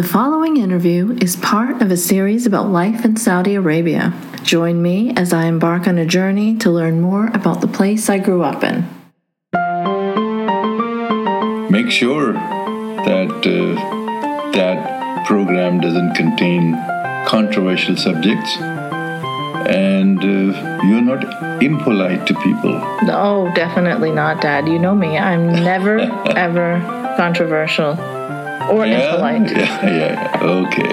[0.00, 4.14] The following interview is part of a series about life in Saudi Arabia.
[4.42, 8.16] Join me as I embark on a journey to learn more about the place I
[8.16, 8.88] grew up in.
[11.70, 16.72] Make sure that uh, that program doesn't contain
[17.26, 22.72] controversial subjects and uh, you're not impolite to people.
[23.02, 24.66] No, definitely not, Dad.
[24.66, 25.18] You know me.
[25.18, 25.98] I'm never,
[26.38, 26.80] ever
[27.18, 27.98] controversial
[28.70, 29.50] or Yeah, impolite.
[29.50, 30.42] yeah, yeah.
[30.42, 30.66] Yeah.
[30.66, 30.92] Okay.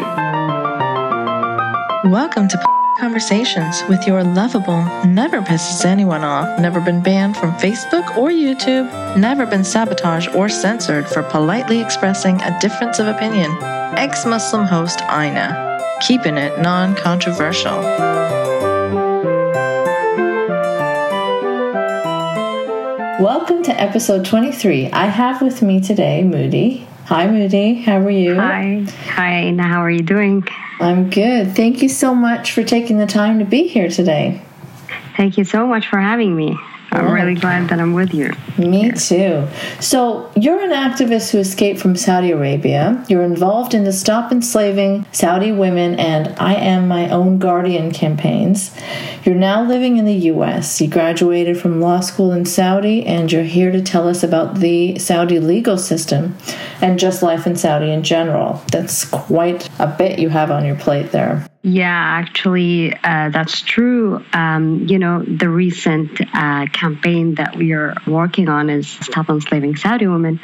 [2.09, 2.57] Welcome to
[2.99, 8.87] Conversations with your lovable, never pisses anyone off, never been banned from Facebook or YouTube,
[9.15, 13.51] never been sabotaged or censored for politely expressing a difference of opinion.
[13.97, 17.77] Ex Muslim host Ina, keeping it non controversial.
[23.19, 24.91] Welcome to episode 23.
[24.91, 26.87] I have with me today Moody.
[27.07, 27.75] Hi, Moody.
[27.75, 28.35] How are you?
[28.35, 28.83] Hi.
[29.11, 30.45] Hi, Now, how are you doing?
[30.81, 31.55] I'm good.
[31.55, 34.41] Thank you so much for taking the time to be here today.
[35.15, 36.59] Thank you so much for having me.
[36.97, 38.31] I'm really glad that I'm with you.
[38.57, 39.47] Me too.
[39.79, 43.05] So, you're an activist who escaped from Saudi Arabia.
[43.07, 48.75] You're involved in the Stop Enslaving Saudi Women and I Am My Own Guardian campaigns.
[49.23, 50.81] You're now living in the US.
[50.81, 54.97] You graduated from law school in Saudi, and you're here to tell us about the
[54.97, 56.35] Saudi legal system
[56.81, 58.63] and just life in Saudi in general.
[58.71, 61.47] That's quite a bit you have on your plate there.
[61.67, 64.23] Yeah, actually, uh, that's true.
[64.31, 69.75] Um, you know, the recent uh, campaign that we are working on is Stop Enslaving
[69.75, 70.39] Saudi Women,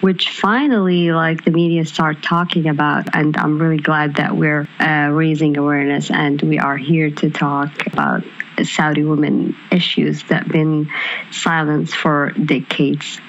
[0.00, 3.14] which finally, like, the media start talking about.
[3.14, 7.86] And I'm really glad that we're uh, raising awareness and we are here to talk
[7.86, 8.24] about
[8.64, 10.90] Saudi women issues that have been
[11.30, 13.20] silenced for decades.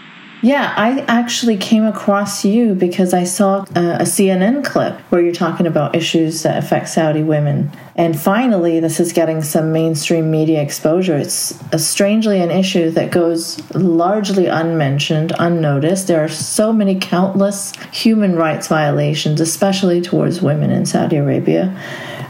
[0.46, 5.34] Yeah, I actually came across you because I saw uh, a CNN clip where you're
[5.34, 7.72] talking about issues that affect Saudi women.
[7.96, 11.18] And finally, this is getting some mainstream media exposure.
[11.18, 16.06] It's a, strangely an issue that goes largely unmentioned, unnoticed.
[16.06, 21.76] There are so many countless human rights violations, especially towards women in Saudi Arabia.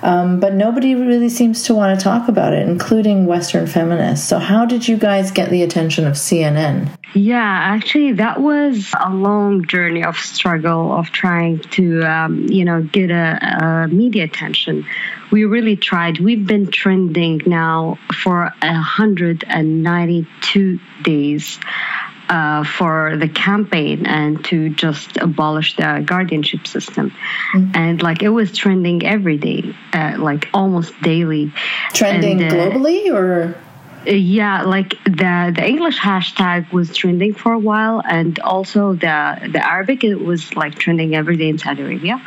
[0.05, 4.27] Um, but nobody really seems to want to talk about it, including Western feminists.
[4.27, 6.95] So, how did you guys get the attention of CNN?
[7.15, 12.83] Yeah, actually, that was a long journey of struggle of trying to, um, you know,
[12.83, 14.85] get a, a media attention.
[15.31, 16.19] We really tried.
[16.19, 21.59] We've been trending now for a hundred and ninety-two days.
[22.27, 27.13] Uh, for the campaign and to just abolish the guardianship system.
[27.53, 31.53] And like it was trending every day, uh, like almost daily.
[31.93, 33.55] Trending And, uh, globally or?
[34.07, 39.49] Uh, Yeah, like the the English hashtag was trending for a while, and also the
[39.51, 42.21] the Arabic it was like trending every day in Saudi Arabia.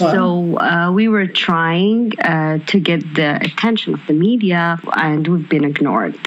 [0.00, 0.12] Wow.
[0.12, 5.48] So uh, we were trying uh, to get the attention of the media, and we've
[5.48, 6.18] been ignored.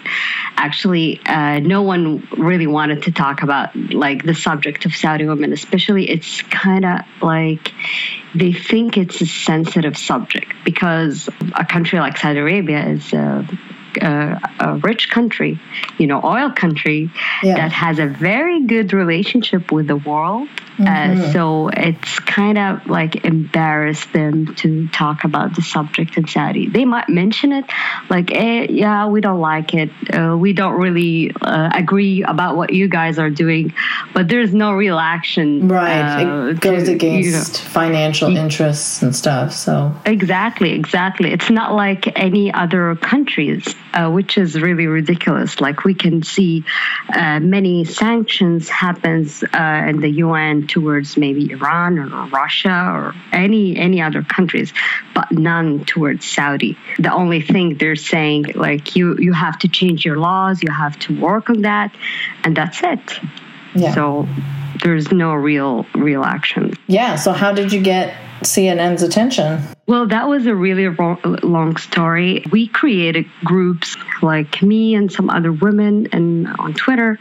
[0.58, 5.54] Actually, uh, no one really wanted to talk about like the subject of Saudi women,
[5.54, 6.09] especially.
[6.09, 7.74] It's kind of like
[8.36, 13.14] they think it's a sensitive subject because a country like Saudi Arabia is.
[14.02, 15.60] Uh, a rich country,
[15.98, 17.10] you know, oil country
[17.44, 17.56] Yeah.
[17.56, 20.48] that has a very good relationship with the world.
[20.79, 26.69] Uh, so it's kind of like embarrassed them to talk about the subject in Saudi.
[26.69, 27.66] They might mention it,
[28.09, 29.90] like, eh, yeah, we don't like it.
[30.13, 33.73] Uh, we don't really uh, agree about what you guys are doing,
[34.13, 35.67] but there's no real action.
[35.67, 36.23] Right.
[36.23, 39.53] uh, it goes to, you know- against financial interests and stuff.
[39.53, 41.31] So, Exactly, exactly.
[41.31, 45.59] It's not like any other countries, uh, which is really ridiculous.
[45.59, 46.63] Like we can see
[47.13, 53.75] uh, many sanctions happens uh, in the UN towards maybe Iran or Russia or any
[53.75, 54.72] any other countries,
[55.13, 56.78] but none towards Saudi.
[56.97, 60.97] The only thing they're saying, like you you have to change your laws, you have
[61.00, 61.94] to work on that,
[62.44, 63.19] and that's it.
[63.75, 63.94] yeah.
[63.94, 64.28] So
[64.84, 66.74] there's no real real action.
[66.88, 67.16] yeah.
[67.16, 69.62] So, how did you get CNN's attention?
[69.90, 72.46] Well, that was a really long story.
[72.52, 77.18] We created groups like me and some other women and on Twitter,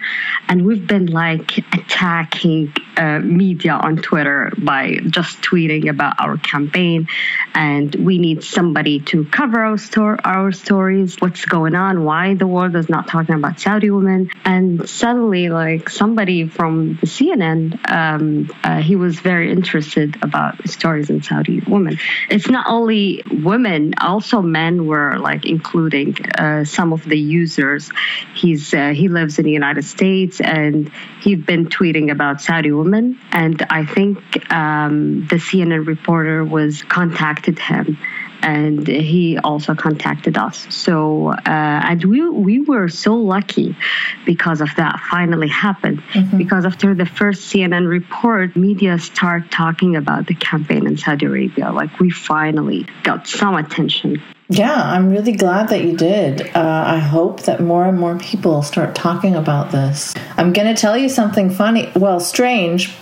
[0.48, 7.08] and we've been like attacking uh, media on Twitter by just tweeting about our campaign,
[7.54, 11.16] and we need somebody to cover our sto- our stories.
[11.20, 12.04] What's going on?
[12.04, 14.30] Why the world is not talking about Saudi women?
[14.44, 21.07] And suddenly, like somebody from the CNN, um, uh, he was very interested about stories
[21.10, 21.98] in Saudi women.
[22.30, 27.90] It's not only women, also men were like including uh, some of the users.
[28.34, 30.90] He's uh, he lives in the United States and
[31.20, 33.18] he's been tweeting about Saudi women.
[33.32, 34.18] And I think
[34.52, 37.98] um, the CNN reporter was contacted him
[38.42, 40.66] and he also contacted us.
[40.74, 43.76] So, uh, and we we were so lucky
[44.24, 46.02] because of that finally happened.
[46.12, 46.38] Mm-hmm.
[46.38, 51.72] Because after the first CNN report, media start talking about the campaign in Saudi Arabia.
[51.72, 54.22] Like we finally got some attention.
[54.50, 56.40] Yeah, I'm really glad that you did.
[56.56, 60.14] Uh, I hope that more and more people start talking about this.
[60.38, 62.94] I'm going to tell you something funny, well, strange,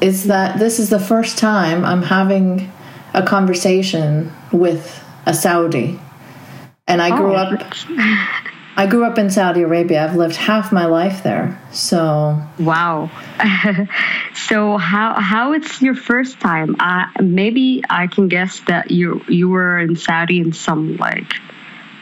[0.00, 2.70] is that this is the first time I'm having
[3.16, 5.98] a conversation with a Saudi.
[6.86, 7.36] And I grew oh.
[7.36, 7.74] up
[8.78, 10.04] I grew up in Saudi Arabia.
[10.04, 11.58] I've lived half my life there.
[11.72, 13.10] So wow.
[14.34, 16.76] so how how it's your first time?
[16.78, 21.32] Uh, maybe I can guess that you you were in Saudi in some like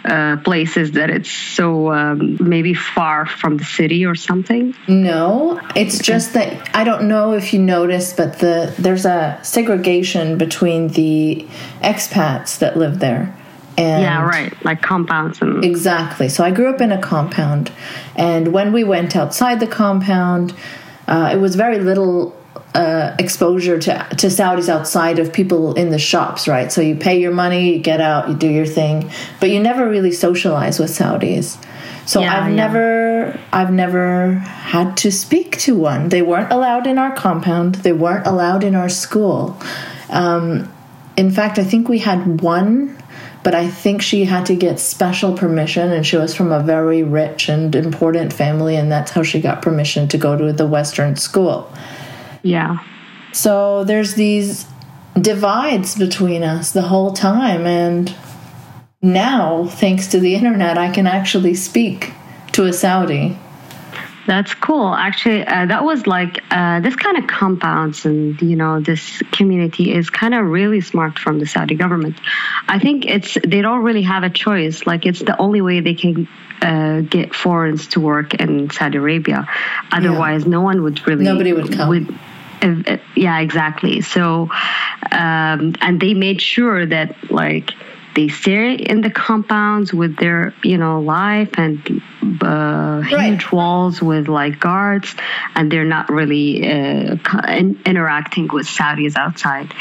[0.05, 4.75] uh, places that it's so um, maybe far from the city or something?
[4.87, 10.39] No, it's just that I don't know if you noticed, but the there's a segregation
[10.39, 11.47] between the
[11.81, 13.35] expats that live there.
[13.77, 14.53] And yeah, right.
[14.65, 16.29] Like compounds and exactly.
[16.29, 17.73] So I grew up in a compound,
[18.15, 20.55] and when we went outside the compound,
[21.09, 22.37] uh, it was very little
[22.75, 26.73] uh, exposure to to Saudis outside of people in the shops, right?
[26.73, 29.11] So you pay your money, you get out, you do your thing,
[29.41, 31.57] but you never really socialize with Saudis.
[32.07, 32.57] So yeah, I've yeah.
[32.57, 36.09] never I've never had to speak to one.
[36.09, 37.77] They weren't allowed in our compound.
[37.77, 39.57] They weren't allowed in our school.
[40.11, 40.71] Um,
[41.17, 43.01] in fact, I think we had one,
[43.45, 47.03] but I think she had to get special permission, and she was from a very
[47.05, 51.17] rich and important family, and that's how she got permission to go to the Western
[51.17, 51.73] school.
[52.45, 52.79] Yeah.
[53.33, 54.67] So there's these
[55.21, 57.67] divides between us the whole time.
[57.67, 58.15] And
[59.03, 62.13] now, thanks to the internet, I can actually speak
[62.53, 63.37] to a Saudi.
[64.27, 64.95] That's cool.
[64.95, 69.93] Actually, uh, that was like uh, this kind of compounds and you know this community
[69.93, 72.17] is kind of really smart from the Saudi government.
[72.67, 74.87] I think it's they don't really have a choice.
[74.87, 76.27] Like it's the only way they can
[76.63, 79.47] uh, get foreigners to work in Saudi Arabia.
[79.93, 80.51] Otherwise, yeah.
[80.51, 81.91] no one would really nobody would come.
[81.91, 82.19] Would,
[83.17, 84.01] yeah, exactly.
[84.01, 84.51] So,
[85.11, 87.71] um, and they made sure that like
[88.15, 92.03] they stay in the compounds with their you know life and
[92.43, 93.11] uh, right.
[93.11, 95.15] huge walls with like guards
[95.55, 97.17] and they're not really uh,
[97.49, 99.73] in, interacting with saudis outside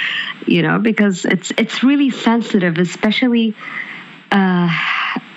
[0.48, 3.56] you know because it's it's really sensitive especially
[4.32, 4.70] uh,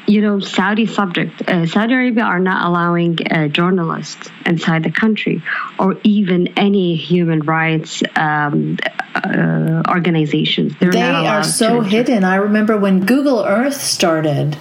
[0.07, 1.43] you know, Saudi subject.
[1.49, 5.43] Uh, Saudi Arabia are not allowing uh, journalists inside the country,
[5.79, 8.79] or even any human rights um,
[9.15, 10.75] uh, organizations.
[10.79, 12.25] They're they are so hidden.
[12.25, 14.57] I remember when Google Earth started.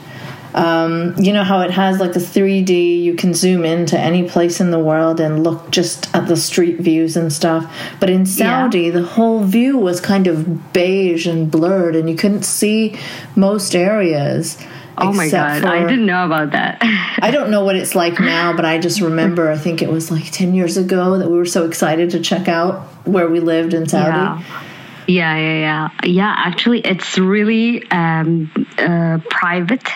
[0.56, 4.62] Um, you know how it has like the 3D, you can zoom into any place
[4.62, 7.70] in the world and look just at the street views and stuff.
[8.00, 8.92] But in Saudi, yeah.
[8.92, 12.98] the whole view was kind of beige and blurred, and you couldn't see
[13.36, 14.58] most areas.
[14.98, 16.78] Oh my god, for, I didn't know about that.
[17.22, 20.12] I don't know what it's like now, but I just remember I think it was
[20.12, 23.74] like 10 years ago that we were so excited to check out where we lived
[23.74, 24.18] in Saudi.
[24.18, 24.62] Yeah.
[25.08, 25.90] Yeah, yeah, yeah.
[26.04, 29.88] Yeah, actually, it's really um, uh, private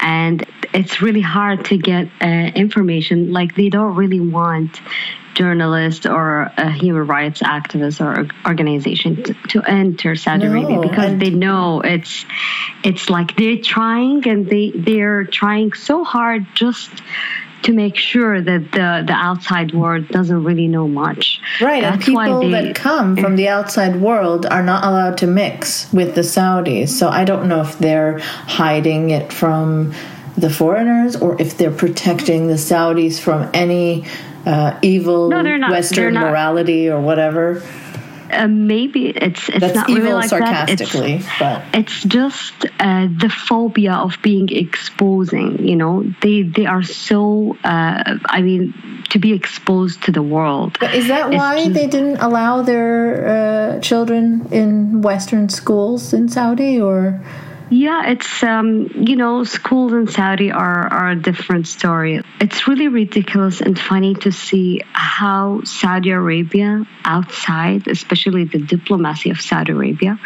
[0.00, 3.32] and it's really hard to get uh, information.
[3.32, 4.80] Like, they don't really want
[5.34, 11.18] journalists or a human rights activist or organization to, to enter Saudi no, Arabia because
[11.18, 12.24] they know it's
[12.82, 16.90] it's like they're trying and they they're trying so hard just
[17.64, 21.40] to make sure that the the outside world doesn't really know much.
[21.60, 25.26] Right, That's and people they, that come from the outside world are not allowed to
[25.26, 26.88] mix with the Saudis.
[26.90, 29.92] So I don't know if they're hiding it from
[30.36, 34.04] the foreigners or if they're protecting the Saudis from any
[34.46, 37.62] uh, evil no, not, Western morality or whatever.
[38.34, 41.24] Uh, maybe it's it's That's not evil really like sarcastically, that.
[41.26, 45.66] It's, but it's just uh, the phobia of being exposing.
[45.66, 47.56] You know, they they are so.
[47.64, 48.74] Uh, I mean,
[49.10, 50.76] to be exposed to the world.
[50.80, 52.96] But is that why just, they didn't allow their
[53.28, 57.22] uh, children in Western schools in Saudi, or?
[57.70, 62.20] Yeah, it's um, you know, schools in Saudi are are a different story.
[62.40, 69.40] It's really ridiculous and funny to see how Saudi Arabia outside, especially the diplomacy of
[69.40, 70.18] Saudi Arabia,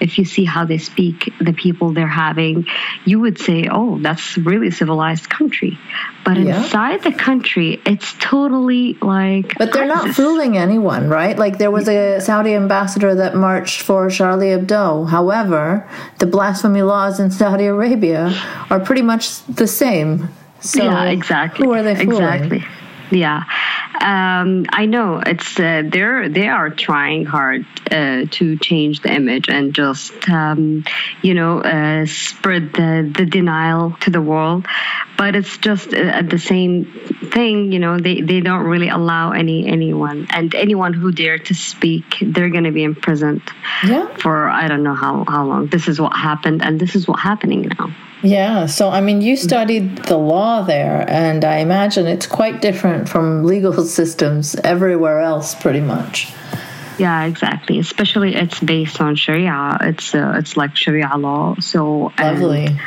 [0.00, 2.66] if you see how they speak, the people they're having,
[3.04, 5.78] you would say, oh, that's really civilized country.
[6.24, 6.56] But Yeah.
[6.56, 9.56] inside the country, it's totally like.
[9.58, 11.38] But they're not fooling anyone, right?
[11.38, 15.08] Like there was a Saudi ambassador that marched for Charlie Hebdo.
[15.08, 15.88] However,
[16.18, 18.32] the blasphemy laws in Saudi Arabia
[18.70, 20.28] are pretty much the same.
[20.60, 21.66] So yeah, exactly.
[21.66, 22.22] Who are they fooling?
[22.22, 22.64] Exactly.
[23.10, 23.44] Yeah,
[24.00, 29.48] um, I know it's uh, they're they are trying hard uh, to change the image
[29.48, 30.84] and just um,
[31.22, 34.66] you know uh, spread the the denial to the world,
[35.16, 36.84] but it's just uh, the same
[37.32, 37.72] thing.
[37.72, 42.18] You know, they they don't really allow any anyone and anyone who dare to speak,
[42.20, 43.42] they're going to be imprisoned
[43.84, 44.06] Yeah.
[44.16, 45.66] for I don't know how how long.
[45.68, 47.94] This is what happened, and this is what's happening now.
[48.22, 53.08] Yeah, so I mean, you studied the law there, and I imagine it's quite different
[53.08, 56.32] from legal systems everywhere else, pretty much.
[56.98, 57.78] Yeah, exactly.
[57.78, 59.78] Especially it's based on Sharia.
[59.82, 61.54] It's uh, it's like Sharia law.
[61.60, 62.78] So and- Lovely.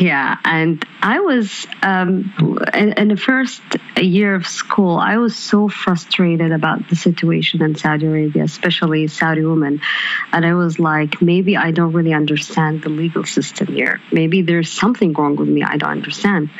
[0.00, 2.32] Yeah, and I was um,
[2.74, 3.62] in, in the first
[3.96, 4.98] year of school.
[4.98, 9.80] I was so frustrated about the situation in Saudi Arabia, especially Saudi women,
[10.32, 14.00] and I was like, maybe I don't really understand the legal system here.
[14.10, 15.62] Maybe there's something wrong with me.
[15.62, 16.50] I don't understand.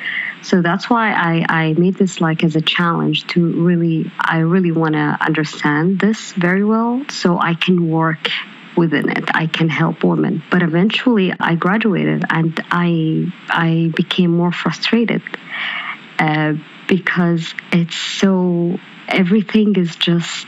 [0.43, 4.71] So that's why I, I made this like as a challenge to really, I really
[4.71, 8.31] want to understand this very well so I can work
[8.77, 9.25] within it.
[9.35, 10.43] I can help women.
[10.51, 15.23] But eventually I graduated and I, I became more frustrated
[16.19, 16.55] uh,
[16.89, 18.79] because it's so,
[19.09, 20.47] everything is just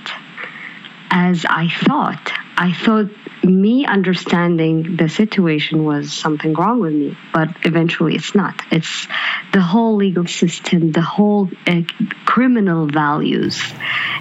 [1.11, 2.33] as I thought.
[2.57, 3.11] I thought
[3.45, 8.61] me understanding the situation was something wrong with me, but eventually it's not.
[8.73, 9.07] It's
[9.53, 11.83] the whole legal system, the whole uh,
[12.25, 13.63] criminal values.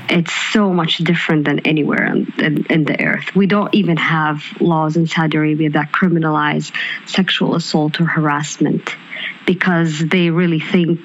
[0.10, 3.36] It's so much different than anywhere in, in, in the earth.
[3.36, 6.72] We don't even have laws in Saudi Arabia that criminalize
[7.08, 8.96] sexual assault or harassment
[9.48, 11.00] because they really think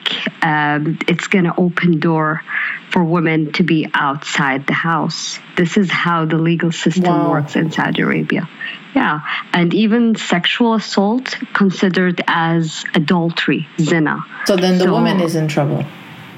[0.45, 2.43] um, it's going to open door
[2.91, 5.39] for women to be outside the house.
[5.57, 7.31] This is how the legal system Wow.
[7.31, 8.47] works in Saudi Arabia.
[8.95, 9.21] Yeah,
[9.55, 14.19] and even sexual assault considered as adultery, zina.
[14.45, 15.87] So then the So- woman is in trouble.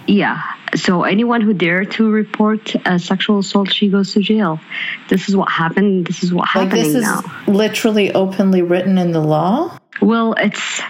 [0.06, 0.40] Yeah.
[0.76, 4.60] So anyone who dare to report a sexual assault, she goes to jail.
[5.08, 6.06] This is what happened.
[6.06, 7.22] This is what Like happening this is now.
[7.46, 9.78] literally openly written in the law.
[10.00, 10.82] Well, it's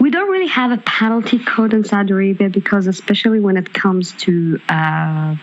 [0.00, 4.12] we don't really have a penalty code in Saudi Arabia because, especially when it comes
[4.12, 5.36] to uh,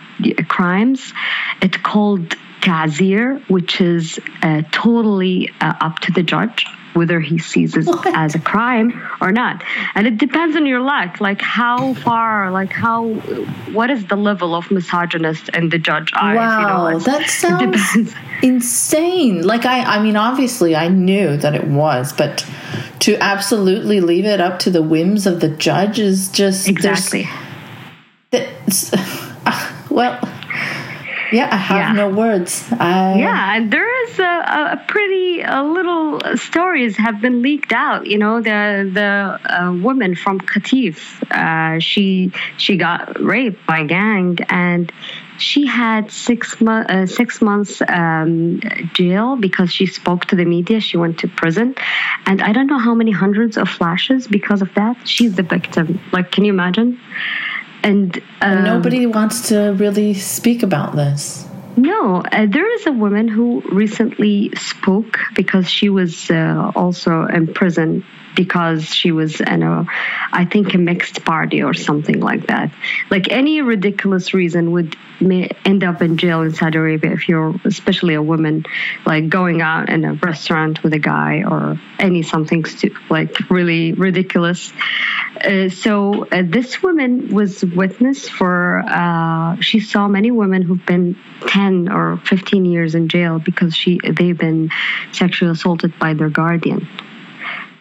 [0.48, 1.12] crimes,
[1.60, 7.76] it's called ta'zir, which is uh, totally uh, up to the judge whether he sees
[7.76, 8.06] it What?
[8.14, 9.62] as a crime or not.
[9.94, 13.08] And it depends on your luck, like how far, like how,
[13.72, 16.34] what is the level of misogynist in the judge eyes?
[16.34, 19.42] you know, Wow, that sounds insane.
[19.42, 22.46] Like I, I mean, obviously I knew that it was, but
[23.00, 27.28] to absolutely leave it up to the whims of the judge is just Exactly.
[28.30, 28.92] that's-
[29.90, 30.18] well,
[31.32, 31.92] yeah, I have Yeah.
[31.92, 32.64] no words.
[32.78, 38.06] I, Yeah, there is a, a- a pretty a little stories have been leaked out.
[38.06, 44.38] You know, the the uh, woman from Qatif, uh, she she got raped by gang,
[44.48, 44.92] and
[45.38, 48.60] she had six mo- uh, six months um,
[48.92, 50.80] jail because she spoke to the media.
[50.80, 51.74] She went to prison,
[52.26, 54.96] and I don't know how many hundreds of flashes because of that.
[55.08, 56.00] She's the victim.
[56.12, 57.00] Like, can you imagine?
[57.82, 61.46] And, And um, nobody wants to really speak about this.
[61.76, 67.52] no, uh, there is a woman who recently spoke because she was uh, also in
[67.52, 69.86] prison because she was in a,
[70.32, 72.72] I think, a mixed party or something like that.
[73.10, 78.14] Like any ridiculous reason would end up in jail in Saudi Arabia if you're, especially
[78.14, 78.64] a woman,
[79.06, 83.92] like going out in a restaurant with a guy or any something stu- like really
[83.92, 84.72] ridiculous.
[85.42, 91.16] Uh, so uh, this woman was witness for uh, she saw many women who've been
[91.46, 94.70] 10 or 15 years in jail because she they've been
[95.12, 96.88] sexually assaulted by their guardian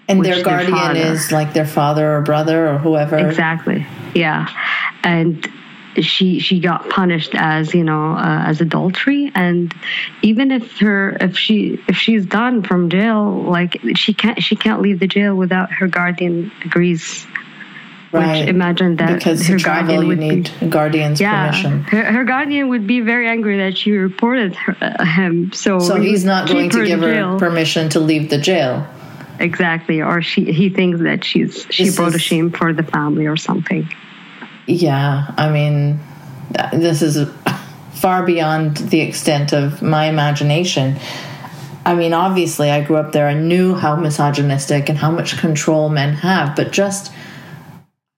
[0.07, 3.17] And Which their their guardian father- is like their father or brother or whoever.
[3.17, 4.47] exactly yeah
[5.03, 5.47] and
[6.01, 9.73] she she got punished as you know uh, as adultery and
[10.21, 14.81] even if her if she if she's done from jail like she can't she can't
[14.81, 17.25] leave the jail without her guardian agrees
[18.11, 18.41] Right.
[18.41, 21.83] which imagine that because her travel guardian you would need be a guardian's yeah, permission.
[21.85, 25.51] her, her guardian would be very angry that she reported her, uh, him.
[25.51, 28.85] So, So he's not going to give her permission to leave the jail.
[29.39, 33.27] Exactly, or she he thinks that she's she This brought a shame for the family
[33.27, 33.87] or something.
[34.65, 35.99] Yeah, I mean,
[36.71, 37.29] this is
[37.93, 40.97] far beyond the extent of my imagination.
[41.85, 43.27] I mean, obviously, I grew up there.
[43.27, 47.11] I knew how misogynistic and how much control men have, but just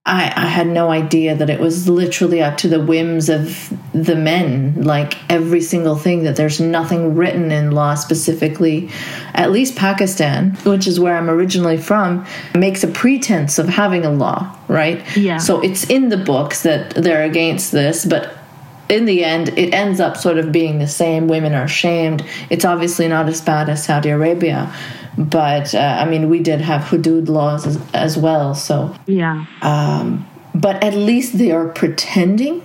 [0.07, 4.15] I, I had no idea that it was literally up to the whims of the
[4.15, 8.91] men, like every single thing, that there's nothing written in law specifically.
[9.33, 14.11] At least Pakistan, which is where I'm originally from, makes a pretense of having a
[14.11, 15.03] law, right?
[15.17, 15.37] Yeah.
[15.37, 18.37] So it's in the books that they're against this, but
[18.87, 21.27] in the end, it ends up sort of being the same.
[21.27, 22.23] Women are shamed.
[22.51, 24.71] It's obviously not as bad as Saudi Arabia,
[25.17, 28.53] but uh, I mean, we did have hudud laws as, as well.
[28.55, 29.45] So Yeah.
[29.61, 32.61] um, but at least they are pretending.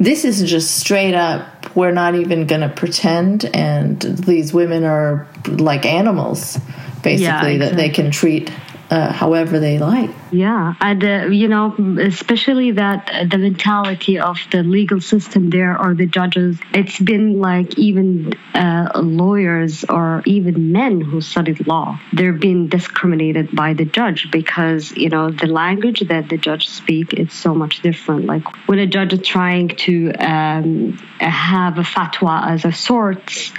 [0.00, 1.74] This is just straight up.
[1.76, 6.58] We're not even going to pretend, and these women are like animals,
[7.02, 8.50] basically that they can treat
[8.90, 10.10] uh, however they like.
[10.30, 15.78] Yeah, and uh, you know, especially that uh, the mentality of the legal system there
[15.78, 22.00] or the judges, it's been like even uh, lawyers or even men who studied law,
[22.12, 27.14] they're being discriminated by the judge because you know the language that the judge speak
[27.14, 28.26] is so much different.
[28.26, 33.52] Like when a judge is trying to um, have a fatwa as a sort,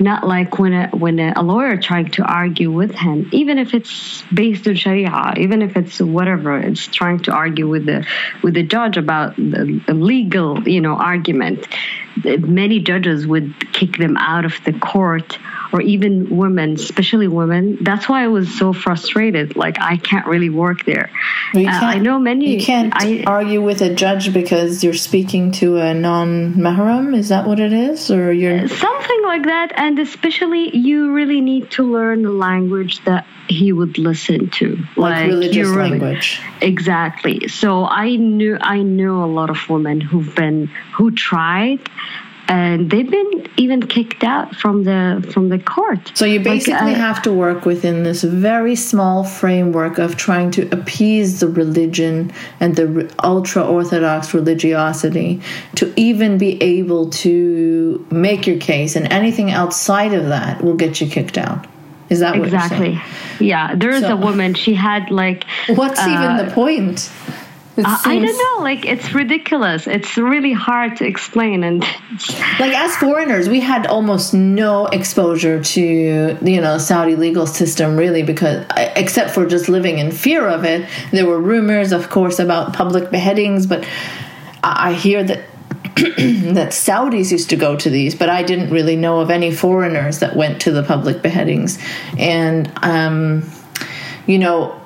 [0.00, 4.22] not like when a when a, lawyer trying to argue with him, even if it's
[4.32, 8.06] based on Sharia, even if it's whatever, it's trying to argue with the
[8.42, 11.66] with the judge about the legal, you know, argument.
[12.24, 15.38] Many judges would kick them out of the court,
[15.74, 17.78] or even women, especially women.
[17.80, 19.56] That's why I was so frustrated.
[19.56, 21.10] Like I can't really work there.
[21.54, 22.54] Uh, I know many.
[22.54, 27.16] You can't I, argue with a judge because you're speaking to a non-mahram.
[27.16, 28.68] Is that what it is, or you're?
[28.68, 33.98] something like that and especially you really need to learn the language that he would
[33.98, 36.40] listen to Like religious you really- language.
[36.60, 41.80] exactly so i knew i know a lot of women who've been who tried
[42.48, 46.92] and they've been even kicked out from the from the court So you Like, basically
[46.92, 52.32] uh, have to work within this very small framework of trying to appease the religion
[52.60, 55.40] and the ultra orthodox religiosity
[55.76, 61.00] to even be able to make your case, and anything outside of that will get
[61.00, 61.66] you kicked out.
[62.10, 63.02] Is that what exactly you're
[63.40, 65.44] yeah there is So- a woman she had like?
[65.68, 67.10] What's even the point?
[67.78, 69.86] I I don't know like it's ridiculous.
[69.86, 71.80] It's really hard to explain and
[72.60, 78.22] like as foreigners we had almost no exposure to you know saudi legal system really
[78.22, 78.64] because
[78.96, 80.88] except for just living in fear of it.
[81.10, 83.84] There were rumors of course about public beheadings but
[84.62, 85.40] i I hear that
[85.96, 90.18] that saudis used to go to these but i didn't really know of any foreigners
[90.20, 91.78] that went to the public beheadings.
[92.18, 93.50] And um
[94.26, 94.80] you know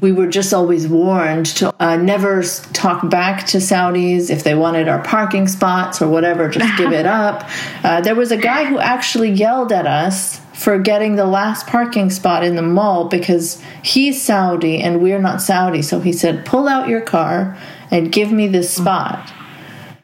[0.00, 4.88] we were just always warned to uh, never talk back to Saudis if they wanted
[4.88, 7.48] our parking spots or whatever, just give it up.
[7.82, 12.10] Uh, there was a guy who actually yelled at us for getting the last parking
[12.10, 15.82] spot in the mall because he's Saudi and we're not Saudi.
[15.82, 17.56] So he said, pull out your car
[17.90, 19.32] and give me this spot.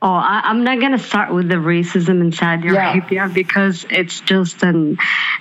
[0.06, 2.92] Oh, I, I'm not gonna start with the racism in Saudi Yeah.
[2.92, 4.98] Arabia because it's just an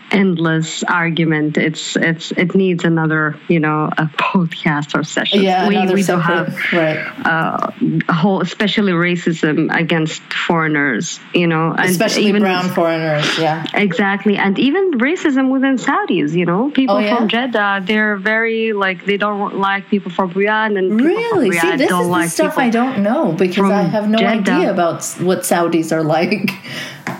[0.10, 1.58] endless argument.
[1.58, 5.41] It's it's it needs another you know a podcast or session.
[5.43, 6.97] Yeah, we we don't have right.
[7.26, 7.71] uh,
[8.08, 11.19] a whole, especially racism against foreigners.
[11.34, 13.28] You know, and Especially even brown foreigners.
[13.38, 13.65] Yeah.
[13.73, 16.32] Exactly, and even racism within Saudis.
[16.32, 17.17] You know, people Oh, yeah?
[17.17, 21.52] from Jeddah, they're very like they don't like people from Riyadh, and people Really?
[21.52, 24.17] from See, this don't is like the stuff I don't know because I have no
[24.19, 24.39] Jeddah.
[24.39, 26.51] idea about what Saudis are like.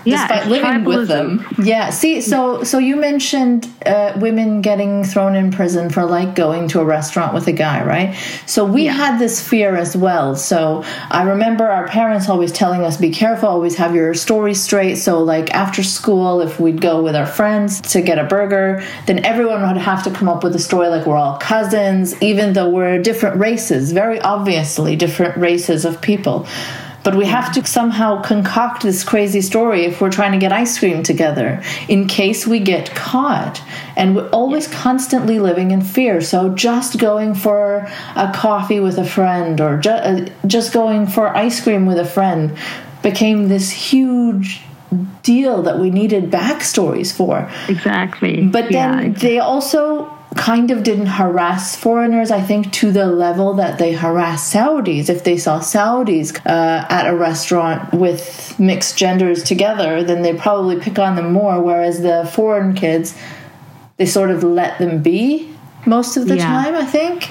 [0.06, 1.46] Yeah, despite living with them.
[1.62, 1.88] Yeah.
[1.88, 6.80] See, so so you mentioned uh, women getting thrown in prison for like going to
[6.80, 8.14] a restaurant with a guy, right?
[8.44, 8.92] So we Yeah.
[8.92, 10.36] had this fear as well.
[10.36, 14.96] So I remember our parents always telling us, "Be careful, always have your story straight."
[14.96, 19.24] So like after school, if we'd go with our friends to get a burger, then
[19.24, 22.68] everyone would have to come up with a story like we're all cousins, even though
[22.68, 26.46] we're different races, very obviously different races of people.
[27.04, 30.78] But we have to somehow concoct this crazy story if we're trying to get ice
[30.78, 33.62] cream together in case we get caught.
[33.94, 36.20] And we're always constantly living in fear.
[36.20, 37.86] So just going for
[38.16, 42.04] a coffee with a friend or ju- uh, just going for ice cream with a
[42.06, 42.56] friend
[43.02, 44.62] became this huge
[45.22, 47.50] deal that we needed backstories for.
[47.68, 48.46] Exactly.
[48.46, 53.54] But Yeah, then they also kind of didn't harass foreigners, I think, to the level
[53.54, 55.08] that they harass Saudis.
[55.08, 60.80] If they saw Saudis uh, at a restaurant with mixed genders together, then they'd probably
[60.80, 61.60] pick on them more.
[61.62, 63.16] Whereas the foreign kids,
[63.96, 65.48] they sort of let them be
[65.86, 66.46] most of the Yeah.
[66.46, 67.30] time, I think.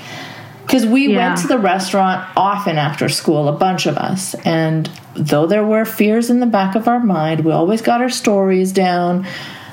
[0.66, 1.18] Because we Yeah.
[1.28, 4.34] went to the restaurant often after school, a bunch of us.
[4.46, 8.10] And though there were fears in the back of our mind, we always got our
[8.10, 9.26] stories down.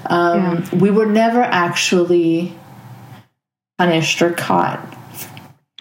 [0.06, 2.52] Um, We were never actually
[3.80, 4.78] punished or caught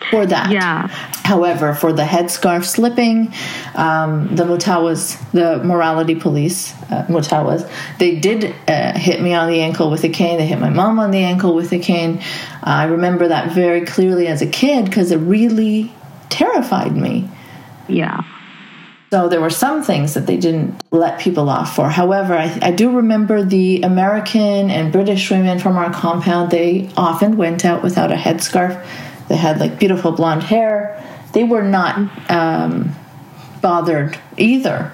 [0.09, 0.51] for that.
[0.51, 0.87] Yeah.
[1.25, 3.33] However, for the headscarf slipping,
[3.75, 9.59] um, the Mutawas, the morality police, uh, Mutawas, they did uh, hit me on the
[9.59, 10.37] ankle with a cane.
[10.37, 12.21] They hit my mom on the ankle with a cane.
[12.63, 15.91] I remember that very clearly as a kid because it really
[16.29, 17.29] terrified me.
[17.89, 18.23] Yeah.
[19.11, 21.89] So there were some things that they didn't let people off for.
[21.89, 27.35] However, I, I, do remember the American and British women from our compound, they often
[27.35, 28.85] went out without a headscarf.
[29.27, 31.03] They had like beautiful blonde hair.
[31.33, 31.97] They were not
[32.29, 32.91] um,
[33.61, 34.91] bothered either.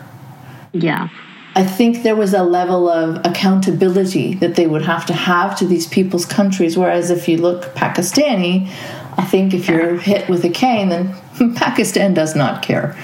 [0.71, 1.09] Yeah.
[1.57, 5.65] I think there was a level of accountability that they would have to have to
[5.67, 6.77] these people's countries.
[6.77, 8.69] Whereas if you look Pakistani,
[9.17, 11.15] I think if you're hit with a cane, then
[11.55, 12.97] Pakistan does not care.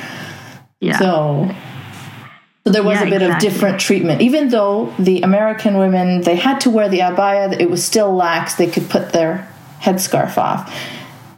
[0.82, 1.00] Yeah.
[1.00, 1.56] So,
[2.66, 4.22] so there was Yeah, a bit of different treatment.
[4.22, 8.56] Even though the American women they had to wear the abaya, it was still lax.
[8.56, 9.48] They could put their
[9.80, 10.76] headscarf off.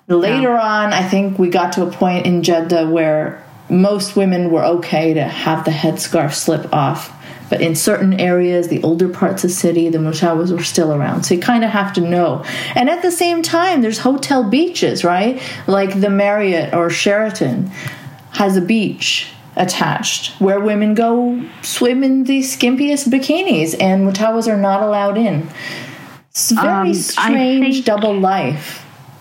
[0.07, 4.63] Later on, I think we got to a point in Jeddah where most women were
[4.63, 7.11] okay to have the headscarf slip off.
[7.49, 11.23] But in certain areas, the older parts of the city, the Mutawas were still around.
[11.23, 12.43] So you kind of have to know.
[12.75, 15.41] And at the same time, there's hotel beaches, right?
[15.67, 17.67] Like the Marriott or Sheraton
[18.31, 24.57] has a beach attached where women go swim in the skimpiest bikinis and Mutawas are
[24.57, 25.47] not allowed in.
[26.31, 28.79] It's a very Um, I strange think- double life.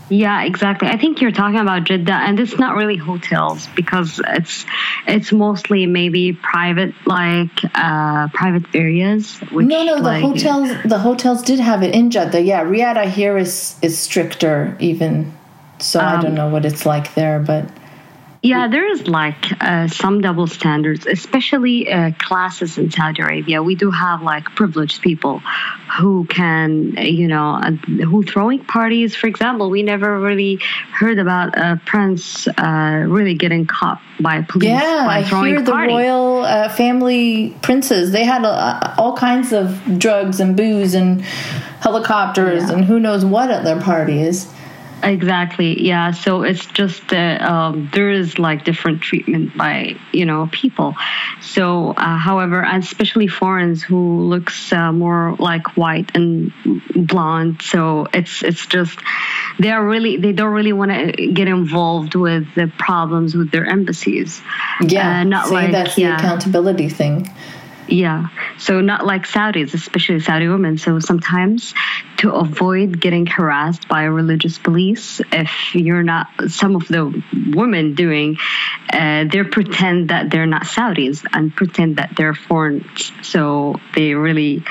[0.09, 0.89] Yeah, exactly.
[0.89, 4.67] I think you're talking about Jeddah, and it's not really hotels because it's
[5.07, 9.39] it's mostly maybe private, like uh, private areas.
[9.51, 12.43] Which, No, no, the like, hotels the hotels did have it in Jeddah.
[12.43, 15.33] Yeah, Riyadh I hear is is stricter even.
[15.79, 17.65] So I Um, don't know what it's like there, but
[18.45, 23.63] Yeah, there is like uh, some double standards, especially uh, classes in Saudi Arabia.
[23.63, 25.41] We do have like privileged people
[26.01, 29.15] who can, you know, uh, who throwing parties.
[29.15, 30.57] For example, we never really
[30.93, 35.71] heard about a prince uh, really getting caught by police yeah, by I hear the
[35.71, 35.93] party.
[35.93, 38.11] royal uh, family princes.
[38.11, 38.45] They had
[38.99, 41.21] all kinds of drugs and booze and
[41.81, 42.73] helicopters Yeah.
[42.73, 44.53] and who knows what at their parties.
[45.03, 45.85] Exactly.
[45.85, 46.13] Yeah.
[46.13, 50.95] So it's just that um, there is like different treatment by you know people.
[51.41, 56.53] So, uh, however, especially foreigners who looks uh, more like white and
[56.95, 57.63] blonde.
[57.63, 58.99] So it's it's just
[59.59, 63.67] they are really they don't really want to get involved with the problems with their
[63.67, 64.41] embassies.
[64.81, 67.29] Yeah, Uh, not see, like that's the accountability thing.
[67.89, 68.29] Yeah.
[68.59, 70.79] So not like Saudis, especially Saudi women.
[70.79, 71.75] So sometimes
[72.19, 77.23] to avoid getting harassed by religious police, if you're not some of the
[77.55, 78.39] women doing,
[78.93, 83.13] uh, they pretend that they're not Saudis and pretend that they're foreigners.
[83.23, 84.63] So they really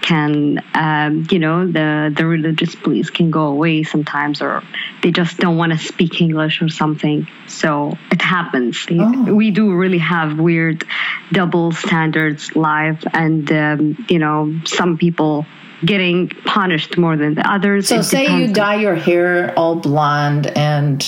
[0.00, 4.62] can, um, you know, the the religious police can go away sometimes, or
[5.02, 7.28] they just don't want to speak English or something.
[7.46, 8.86] So it happens.
[8.90, 9.34] Oh.
[9.34, 10.84] We do really have weird
[11.32, 15.46] double standards live, and um, you know, some people
[15.84, 17.88] getting punished more than the others.
[17.88, 21.04] So, It say you dye your hair all blonde, and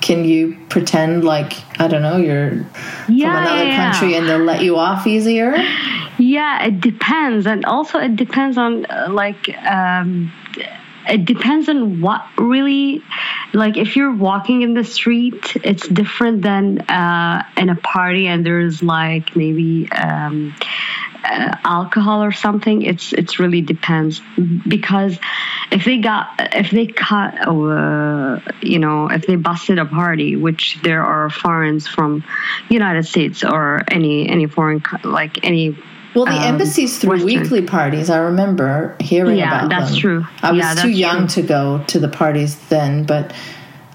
[0.00, 2.66] can you pretend like I don't know you're
[3.08, 3.92] yeah, from another yeah, yeah.
[3.92, 5.56] country, and they'll let you off easier?
[6.22, 10.32] Yeah, it depends, and also it depends on uh, like um,
[11.08, 13.02] it depends on what really
[13.52, 18.46] like if you're walking in the street, it's different than uh, in a party, and
[18.46, 19.90] there's like maybe.
[19.90, 20.54] Um,
[21.24, 24.20] uh, alcohol or something it's it's really depends
[24.66, 25.20] because
[25.70, 30.80] if they got if they cut uh, you know if they busted a party which
[30.82, 32.24] there are foreigners from
[32.68, 35.76] united states or any any foreign like any
[36.14, 37.26] Well, the um, embassies threw Western.
[37.26, 38.10] weekly parties.
[38.10, 40.26] I remember hearing Yeah, about that's true.
[40.42, 41.42] I was Yeah, too young true.
[41.42, 43.32] to go to the parties then, but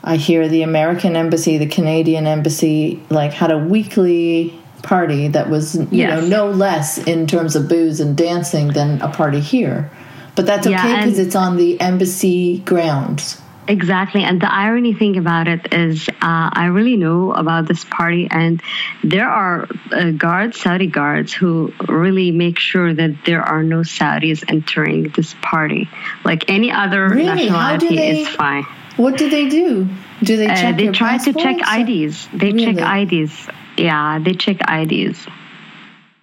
[0.03, 4.53] I hear the American embassy, the Canadian embassy, like had a weekly
[4.84, 6.21] party that was you Yes.
[6.21, 9.89] know no less in terms of booze and dancing than a party here.
[10.36, 13.41] But that's okay because and- it's on the embassy grounds.
[13.67, 14.23] Exactly.
[14.23, 18.62] And the irony thing about it is, uh, I really know about this party, and
[19.03, 24.43] there are uh, guards, Saudi guards, who really make sure that there are no Saudis
[24.47, 25.89] entering this party.
[26.23, 27.25] Like any other Really?
[27.25, 28.63] Nationality they- is fine.
[28.95, 29.88] What do they do?
[30.23, 31.58] Do they check Uh, check they your try to check?
[31.62, 32.27] IDs.
[32.34, 33.47] They check IDs.
[33.77, 35.27] Yeah, they check IDs.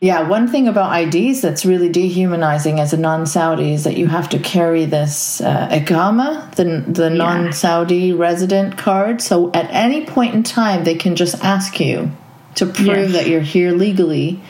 [0.05, 4.29] Yeah, one thing about IDs that's really dehumanizing as a non-Saudi is that you have
[4.29, 9.23] to carry this uh, iqama, the the non-Saudi resident card.
[9.23, 12.11] So at any point in time, they can just ask you
[12.57, 13.13] to prove Yes.
[13.13, 14.43] that you're here legally,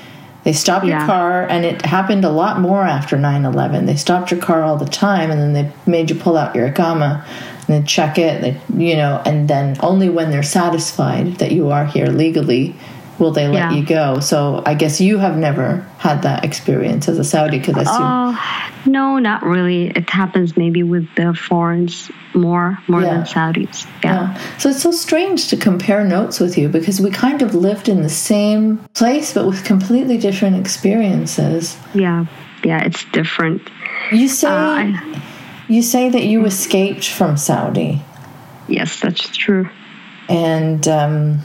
[0.43, 3.87] They stop your car, and it happened a lot more after 9 11.
[3.87, 6.69] They stopped your car all the time, and then they made you pull out your
[6.69, 7.25] Iqama
[7.67, 11.71] and then check it, they, you know, and then only when they're satisfied that you
[11.71, 12.75] are here legally
[13.19, 13.73] will they let Yeah.
[13.73, 14.21] you go.
[14.21, 17.97] So I guess you have never had that experience as a Saudi because I assume.
[18.03, 18.39] Oh,
[18.87, 19.89] no, not really.
[19.91, 23.11] It happens maybe with the foreigners more, more Yeah.
[23.15, 23.87] than Saudis.
[24.03, 24.13] Yeah.
[24.35, 24.39] Yeah.
[24.59, 28.03] So it's so strange to compare notes with you because we kind of lived in
[28.03, 31.77] the same place but with completely different experiences.
[31.95, 32.27] Yeah.
[32.65, 32.79] Yeah.
[32.83, 33.63] It's different.
[34.11, 35.01] You say Uh, I-
[35.69, 38.03] you say that you escaped from Saudi,
[38.69, 39.67] Yes, that's true.
[40.29, 41.39] and um,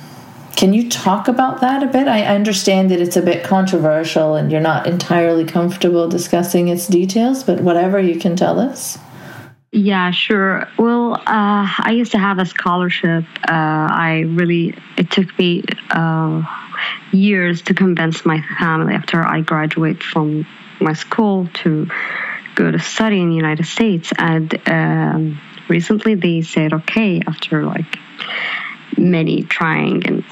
[0.60, 2.10] can you talk about that a bit?
[2.10, 7.46] I understand that it's a bit controversial and you're not entirely comfortable discussing its details,
[7.46, 9.00] but whatever you can tell us.
[9.72, 10.68] Yeah, sure.
[10.78, 13.24] Well, uh, I used to have a scholarship.
[13.48, 16.44] Uh, I really, it took me uh,
[17.14, 20.46] years to convince my family after I graduate from
[20.82, 21.88] my school to
[22.56, 24.12] go to study in the United States.
[24.18, 27.98] And um, recently they said, okay, after like
[28.98, 30.06] many trying.
[30.06, 30.24] And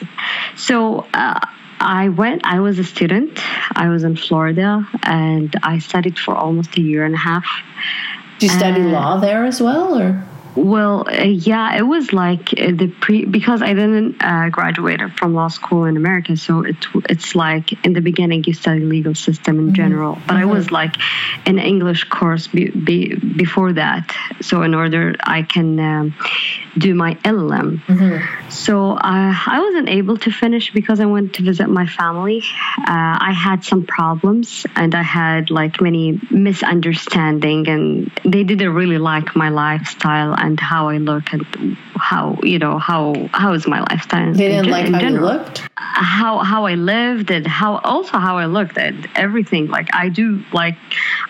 [0.56, 1.40] so uh,
[1.80, 3.40] I went, I was a student.
[3.76, 7.46] I was in Florida and I studied for almost a year and a half.
[8.40, 10.24] Do you study Uh, law there as well, or
[10.58, 15.36] Well, uh, yeah, it was like uh, the pre because I didn't uh, graduate from
[15.36, 19.60] law school in America, so it it's like in the beginning you study legal system
[19.60, 20.96] in general, but I was like
[21.46, 26.16] an English course be, be, before that, so in order I can um,
[26.76, 27.82] do my LLM.
[28.52, 32.44] So uh, I wasn't able to finish because I went to visit my family.
[32.80, 38.98] Uh, I had some problems and I had like many misunderstanding, and they didn't really
[38.98, 41.46] like my lifestyle and how I look and
[42.10, 44.34] how you know how how is my lifestyle.
[44.34, 45.68] they in didn't gen- like in how you looked?
[45.76, 49.68] how how I lived and how also how I looked and everything.
[49.68, 50.78] Like I do like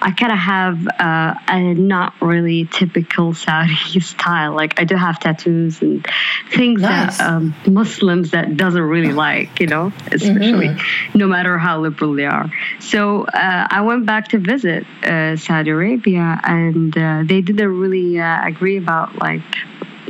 [0.01, 4.53] I kind of have uh, a not really typical Saudi style.
[4.53, 6.05] Like I do have tattoos and
[6.51, 7.17] things Nice.
[7.17, 9.59] that um, Muslims that doesn't really like.
[9.59, 10.75] You know, especially
[11.13, 12.51] no matter how liberal they are.
[12.79, 18.19] So uh, I went back to visit uh, Saudi Arabia and uh, they didn't really
[18.19, 19.55] uh, agree about like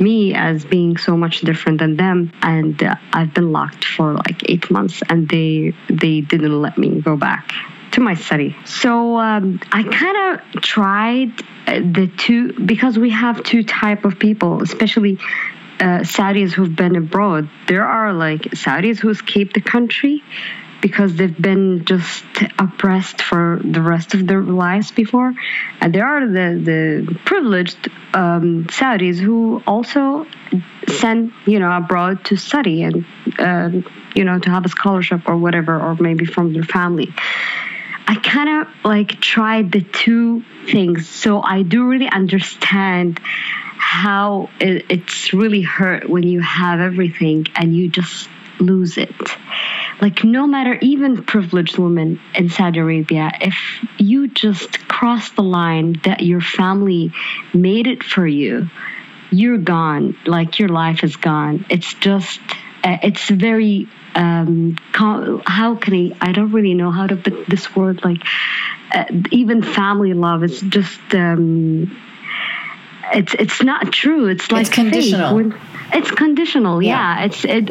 [0.00, 4.48] me as being so much different than them and uh, i've been locked for like
[4.48, 7.52] eight months and they they didn't let me go back
[7.90, 11.32] to my study so um, i kind of tried
[11.66, 15.18] uh, the two because we have two type of people especially
[15.80, 17.48] uh, Saudis who've been abroad.
[17.68, 20.24] There are like Saudis who escaped the country
[20.80, 22.24] because they've been just
[22.58, 25.32] oppressed for the rest of their lives before.
[25.80, 30.26] And there are the, the privileged um, Saudis who also
[30.86, 33.04] send, you know, abroad to study and,
[33.38, 37.14] um you know, to have a scholarship or whatever, or maybe from their family.
[38.06, 41.08] I kind of like tried the two things.
[41.08, 47.76] So I do really understand how it, it's really hurt when you have everything and
[47.76, 49.14] you just lose it.
[50.00, 53.56] Like, no matter, even privileged women in Saudi Arabia, if
[53.98, 57.12] you just cross the line that your family
[57.52, 58.68] made it for you,
[59.30, 60.16] you're gone.
[60.24, 61.66] Like, your life is gone.
[61.68, 62.40] It's just,
[62.84, 67.74] uh, it's very, um, how can I, I don't really know how to put this
[67.74, 68.22] word, like,
[68.92, 71.90] uh, even family love is just, um,
[73.12, 74.26] it's it's not true.
[74.26, 74.74] It's like fake.
[74.74, 75.52] conditional.
[75.92, 76.82] It's conditional.
[76.82, 77.18] Yeah.
[77.18, 77.24] Yeah.
[77.26, 77.70] It's it,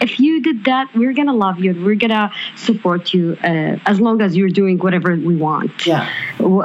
[0.00, 1.72] if you did that, we're gonna love you.
[1.84, 5.86] We're gonna support you uh, as long as you're doing whatever we want.
[5.86, 6.08] Yeah.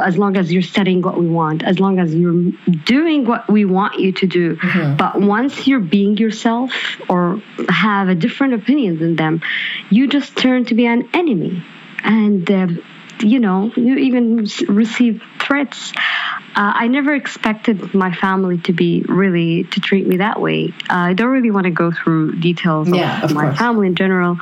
[0.01, 1.63] As long as you're studying what we want.
[1.63, 2.51] As long as you're
[2.85, 4.57] doing what we want you to do.
[4.97, 6.71] But once you're being yourself
[7.09, 9.41] or have a different opinion than them,
[9.89, 11.63] you just turn to be an enemy.
[12.03, 12.83] And um,
[13.21, 15.93] you know, you even receive threats.
[16.55, 20.73] Uh, I never expected my family to be really to treat me that way.
[20.89, 23.57] Uh, I don't really want to go through details Yeah, of my course.
[23.57, 24.37] family in general,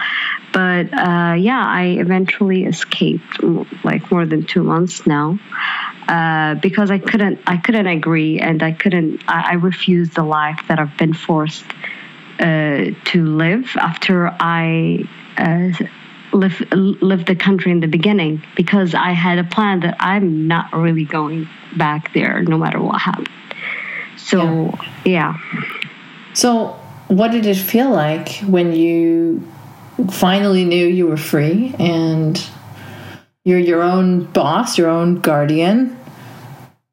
[0.54, 3.44] but uh, yeah, I eventually escaped
[3.84, 5.40] like more than two months now
[6.08, 10.62] uh, because I couldn't I couldn't agree and I couldn't I, I refused the life
[10.68, 11.66] that I've been forced
[12.40, 15.04] uh, to live after I
[16.34, 20.74] uh, live, the country in the beginning because I had a plan that I'm not
[20.74, 23.30] really going back there no matter what happened.
[24.18, 25.38] So, yeah.
[26.34, 29.48] So, what did it feel like when you
[30.12, 32.46] finally knew you were free and
[33.44, 35.98] you're your own boss, your own guardian?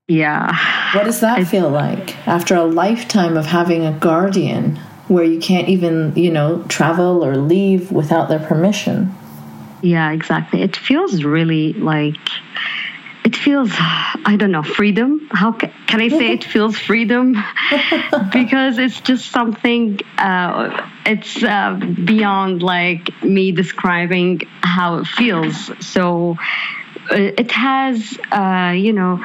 [0.06, 0.56] Yeah.
[0.94, 4.76] What does that feel like after a lifetime of having a guardian
[5.08, 9.14] where you can't even, you know, travel or leave without their permission?
[9.84, 10.62] Yeah, exactly.
[10.62, 12.16] It feels really like
[13.24, 13.70] it feels
[14.26, 17.34] i don't know freedom how ca- can i say it feels freedom
[18.32, 21.72] because it's just something uh, it's uh,
[22.04, 26.36] beyond like me describing how it feels so
[27.10, 29.24] uh, it has uh, you know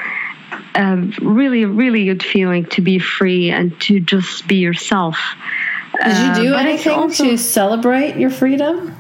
[0.76, 5.18] a really really good feeling to be free and to just be yourself
[6.06, 8.96] Did you Uh, do anything also- to celebrate your freedom?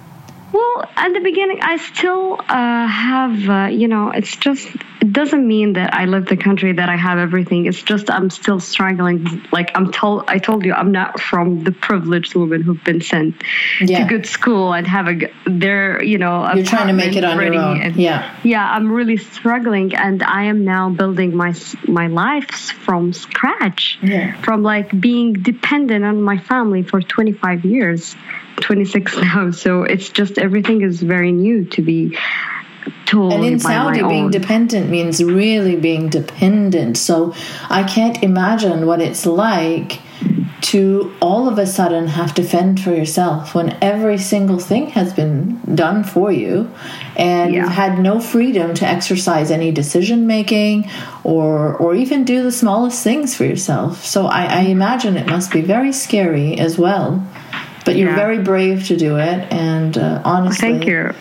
[0.51, 4.67] Well, at the beginning, I still uh, have, uh, you know, it's just,
[5.01, 7.65] it doesn't mean that I left the country that I have everything.
[7.65, 9.43] It's just I'm still struggling.
[9.51, 13.43] Like I'm told, I told you, I'm not from the privileged women who've been sent
[13.79, 13.99] Yeah.
[14.03, 17.39] to good school and have a, their, you know, You're trying to make it on
[17.41, 17.81] your own.
[17.81, 18.33] and- Yeah.
[18.43, 21.53] yeah, I'm really struggling, and I am now building my
[21.87, 22.49] my life
[22.85, 23.97] from scratch.
[24.01, 24.33] Yeah.
[24.41, 28.15] From like being dependent on my family for 25 years,
[28.61, 29.51] 26 now.
[29.51, 32.17] So it's just everything is very new to be
[33.05, 34.31] told And in Saudi, being own.
[34.31, 36.97] dependent means really being dependent.
[36.97, 37.33] So
[37.69, 39.99] I can't imagine what it's like
[40.61, 45.13] to all of a sudden have to fend for yourself when every single thing has
[45.13, 46.69] been done for you
[47.15, 47.63] and Yeah.
[47.63, 50.89] you've had no freedom to exercise any decision making
[51.23, 54.05] or or even do the smallest things for yourself.
[54.05, 57.23] So I, I imagine it must be very scary as well.
[57.89, 58.15] But you're Yeah.
[58.27, 61.11] very brave to do it, and uh, honestly, Thank you.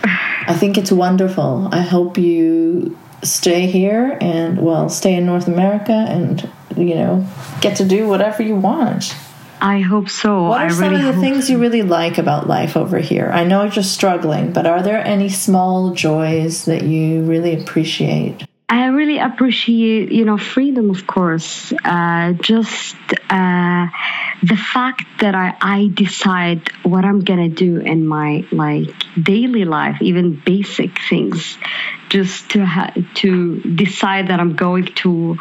[0.47, 1.69] I think it's wonderful.
[1.73, 7.27] I hope you stay here and well, stay in North America and you know
[7.63, 9.15] get to do whatever you want.
[9.63, 10.43] I hope so.
[10.51, 13.31] What I are some really of the things you really like about life over here?
[13.33, 18.45] I know you're struggling, but are there any small joys that you really appreciate?
[18.71, 21.73] I really appreciate, you know, freedom, of course.
[21.85, 22.97] Uh, just
[23.31, 23.87] uh,
[24.43, 30.03] the fact that I, I decide what I'm gonna do in my like daily life,
[30.03, 31.57] even basic things,
[32.11, 35.39] just to ha- to decide that I'm going to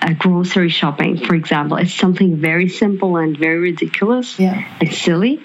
[0.00, 1.76] uh, grocery shopping, for example.
[1.76, 4.64] It's something very simple and very ridiculous Yeah.
[4.80, 5.42] and silly.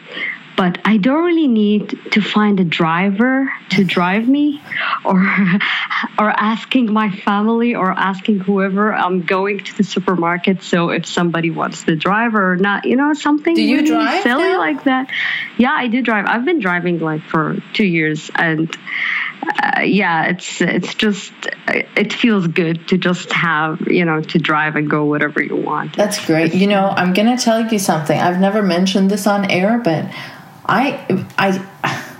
[0.59, 4.61] But I don't really need to find a driver to drive me,
[5.05, 5.15] or
[6.19, 10.61] or asking my family or asking whoever I'm going to the supermarket.
[10.61, 14.23] So if somebody wants the driver or not, you know, something Do you really drive
[14.23, 14.57] silly now?
[14.57, 15.09] like that.
[15.57, 16.25] Yeah, I do drive.
[16.27, 18.69] I've been driving like for two years, and
[19.63, 21.31] uh, yeah, it's it's just
[21.69, 25.95] it feels good to just have you know to drive and go whatever you want.
[25.95, 26.53] That's great.
[26.53, 28.19] You know, I'm going to tell you something.
[28.19, 30.03] I've never mentioned this on air, but
[30.69, 31.65] I I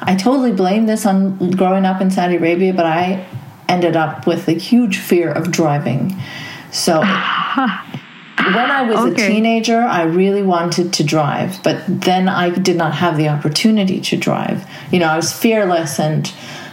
[0.02, 3.26] I totally blame this on growing up in Saudi Arabia, but I
[3.68, 6.16] ended up with a huge fear of driving.
[6.72, 9.26] So when I was Okay.
[9.26, 14.00] a teenager, I really wanted to drive, but then I did not have the opportunity
[14.02, 14.66] to drive.
[14.92, 16.32] You know, I was fearless and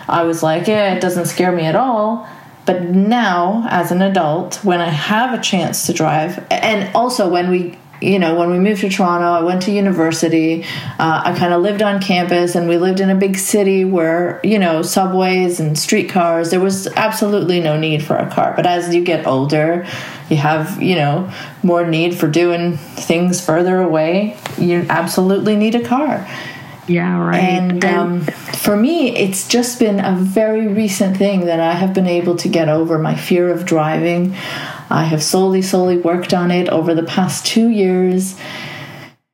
[0.09, 2.27] I was like, yeah, it doesn't scare me at all.
[2.65, 7.51] But now, as an adult, when I have a chance to drive, and also when
[7.51, 10.65] we you know, when we moved to Toronto, I went to university.
[10.99, 14.41] Uh, I kind of lived on campus, and we lived in a big city where,
[14.45, 18.53] you know, subways and streetcars, there was absolutely no need for a car.
[18.55, 19.87] But as you get older,
[20.29, 21.31] you have, you know,
[21.63, 24.37] more need for doing things further away.
[24.59, 26.27] You absolutely need a car.
[26.89, 27.41] Yeah, right.
[27.41, 32.07] And um, for me, it's just been a very recent thing that I have been
[32.07, 34.37] able to get over my fear of driving.
[34.91, 38.39] I have solely, solely worked on it over the past two years.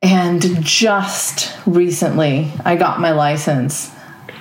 [0.00, 3.92] And just recently, I got my license.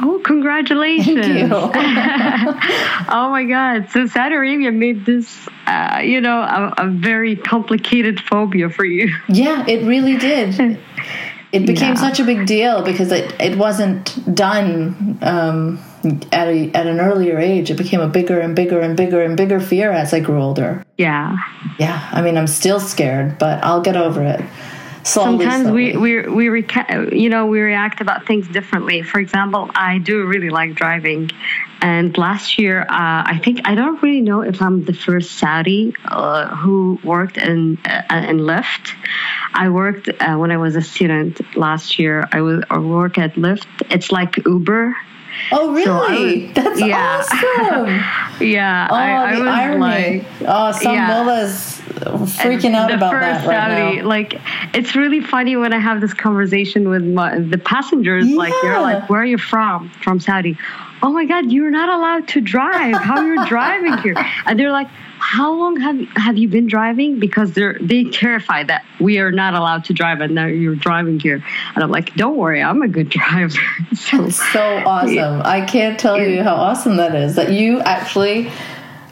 [0.04, 1.19] Oh, congratulations!
[1.19, 1.50] Thank you.
[1.54, 3.88] oh my God!
[3.91, 9.13] So Saudi Arabia made this, uh, you know, a, a very complicated phobia for you.
[9.30, 10.80] Yeah, it really did.
[11.52, 11.95] It became Yeah.
[11.95, 15.80] such a big deal because it, it wasn't done um,
[16.32, 17.70] at, a, at an earlier age.
[17.72, 20.84] It became a bigger and bigger and bigger and bigger fear as I grew older.
[20.98, 21.38] Yeah.
[21.80, 24.42] Yeah, I mean, I'm still scared, but I'll get over it.
[25.04, 25.98] Slowly, Sometimes slowly.
[25.98, 29.02] we we we reca- you know we react about things differently.
[29.02, 31.32] For example, I do really like driving,
[31.82, 32.86] and last year uh,
[33.26, 37.80] I think I don't really know if I'm the first Saudi uh, who worked in
[37.86, 38.94] uh, in Lyft.
[39.56, 42.28] I worked uh, when I was a student last year.
[42.32, 43.66] I was I work at Lyft.
[43.90, 44.96] It's like Uber.
[45.52, 46.48] Oh, really?
[46.48, 47.24] So That's yeah.
[47.30, 48.04] awesome.
[48.48, 49.80] Yeah, Oh, I, I the was irony.
[49.80, 51.24] like, oh, some yeah.
[52.41, 54.08] freaking out about that right Saudi, now.
[54.08, 54.41] Like
[54.74, 58.28] it's really funny when I have this conversation with my, the passengers.
[58.30, 58.60] Like Yeah.
[58.63, 60.58] they're like, "Where are you from?" From Saudi.
[61.04, 62.95] Oh my God, you're not allowed to drive.
[62.95, 64.16] How you're driving here?
[64.45, 64.88] And they're like,
[65.20, 69.54] "How long have have you been driving?" Because they're they terrified that we are not
[69.54, 71.43] allowed to drive, and now you're driving here.
[71.76, 73.62] And I'm like, "Don't worry, I'm a good driver."
[73.95, 75.41] so so awesome.
[75.43, 78.52] I can't tell you how awesome that is that you actually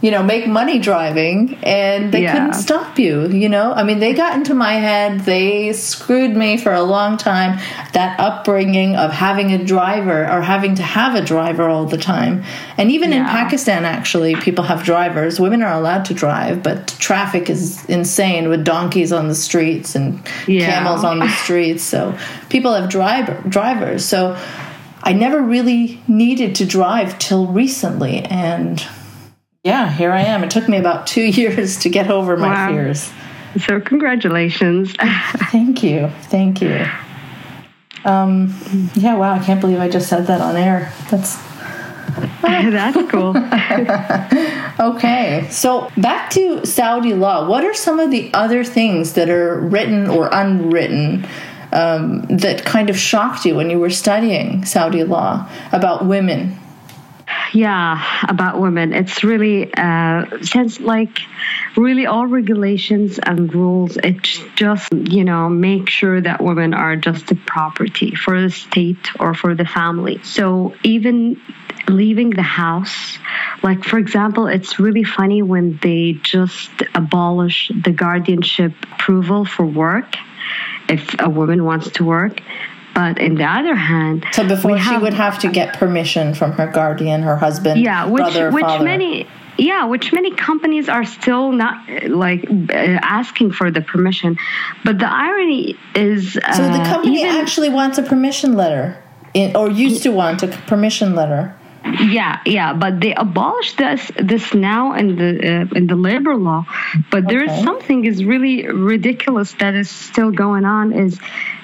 [0.01, 2.33] you know make money driving and they Yeah.
[2.33, 3.73] couldn't stop you you know?
[3.73, 5.21] I mean they got into my head.
[5.21, 7.59] They screwed me for a long time.
[7.93, 12.43] That upbringing of having a driver or having to have a driver all the time.
[12.77, 15.39] And even in pakistan actually people have drivers.
[15.39, 20.21] Women are allowed to drive but traffic is insane with donkeys on the streets and
[20.47, 20.65] Yeah.
[20.69, 21.83] camels on the streets.
[21.83, 22.17] So
[22.49, 24.05] people have driver drivers.
[24.05, 24.37] So
[25.03, 28.83] I never really needed to drive till recently, and
[29.63, 30.43] yeah, here I am.
[30.43, 32.67] It took me about two years to get over my Wow.
[32.73, 33.11] fears.
[33.65, 34.93] so congratulations.
[35.51, 36.85] Thank you, thank you.
[38.05, 38.53] Um,
[38.95, 40.93] yeah, wow, I can't believe I just said that on air.
[41.09, 41.37] That's
[42.41, 43.35] That's cool.
[44.79, 45.47] okay.
[45.49, 47.47] So back to Saudi law.
[47.47, 51.25] What are some of the other things that are written or unwritten
[51.71, 56.57] um, that kind of shocked you when you were studying Saudi law about women?
[57.53, 58.93] Yeah about women.
[58.93, 61.19] It's really uh since like
[61.75, 67.31] really all regulations and rules it's just you know make sure that women are just
[67.31, 70.21] a property for the state or for the family.
[70.23, 71.41] So even
[71.87, 73.17] leaving the house
[73.63, 80.15] like for example it's really funny when they just abolish the guardianship approval for work
[80.87, 82.41] if a woman wants to work
[82.99, 86.67] but in the other hand So before she would have to get permission from her
[86.67, 88.83] guardian, her husband, yeah which brother, which father.
[88.83, 89.27] many
[89.57, 94.37] yeah which many companies are still not uh, like uh, asking for the permission
[94.83, 99.01] but the irony is uh, so the company even, actually wants a permission letter,
[99.33, 101.55] in, or used to want a permission letter.
[101.99, 105.31] Yeah yeah but they abolished this this now in the
[105.71, 106.65] uh, in the labor law.
[107.11, 107.63] But Okay.
[107.63, 111.19] something is really ridiculous that is still going on is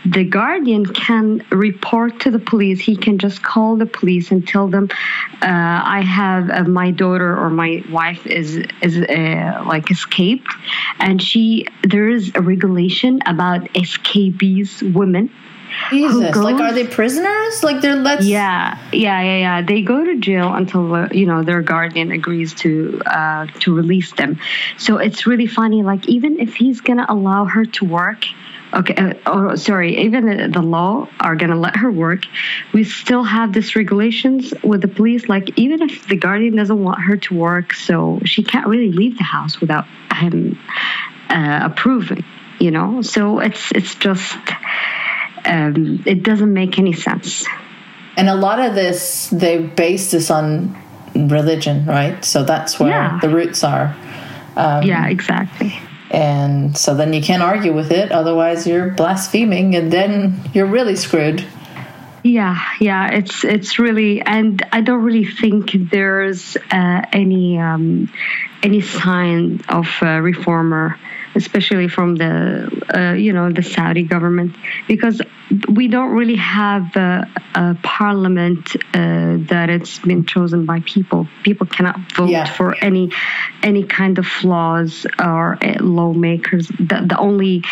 [0.06, 2.80] the guardian can report to the police.
[2.80, 4.90] He can just call the police and tell them
[5.42, 10.52] uh, i have uh, my daughter or my wife is is uh, like escaped.
[11.00, 15.30] And she there is a regulation about escapees women
[15.90, 17.64] Jesus, like are they prisoners?
[17.64, 19.62] Like they're let's yeah, yeah, yeah, yeah.
[19.62, 24.40] They go to jail until you know their guardian agrees to uh, to release them.
[24.78, 25.84] So it's really funny.
[25.84, 28.26] Like even if he's gonna allow her to work,
[28.74, 32.24] okay, uh, oh sorry, even the, the law are gonna let her work,
[32.74, 35.30] we still have this regulations with the police.
[35.30, 39.18] Like even if the guardian doesn't want her to work, so she can't really leave
[39.18, 40.58] the house without him
[41.30, 42.24] uh, approving.
[42.60, 44.38] You know, so it's it's just.
[45.46, 47.46] Um, it doesn't make any sense.
[48.18, 50.76] And a lot of this, they base this on
[51.16, 52.24] religion, right?
[52.24, 53.20] So that's where Yeah.
[53.22, 53.96] the roots are.
[54.56, 55.74] yeah, exactly.
[56.12, 60.96] And so then you can't argue with it, otherwise you're blaspheming, and then you're really
[60.96, 61.44] screwed.
[62.24, 68.10] Yeah, yeah, it's it's really, and I don't really think there's uh, any um,
[68.64, 70.98] any sign of uh, reformer,
[71.36, 72.34] especially from the
[72.96, 74.56] uh, you know the Saudi government,
[74.88, 75.22] because
[75.72, 81.28] we don't really have uh, a parliament uh, that it's been chosen by people.
[81.44, 82.46] People cannot vote Yeah.
[82.46, 83.12] for any
[83.64, 86.68] any kind of laws or uh, lawmakers.
[86.68, 87.64] The, the only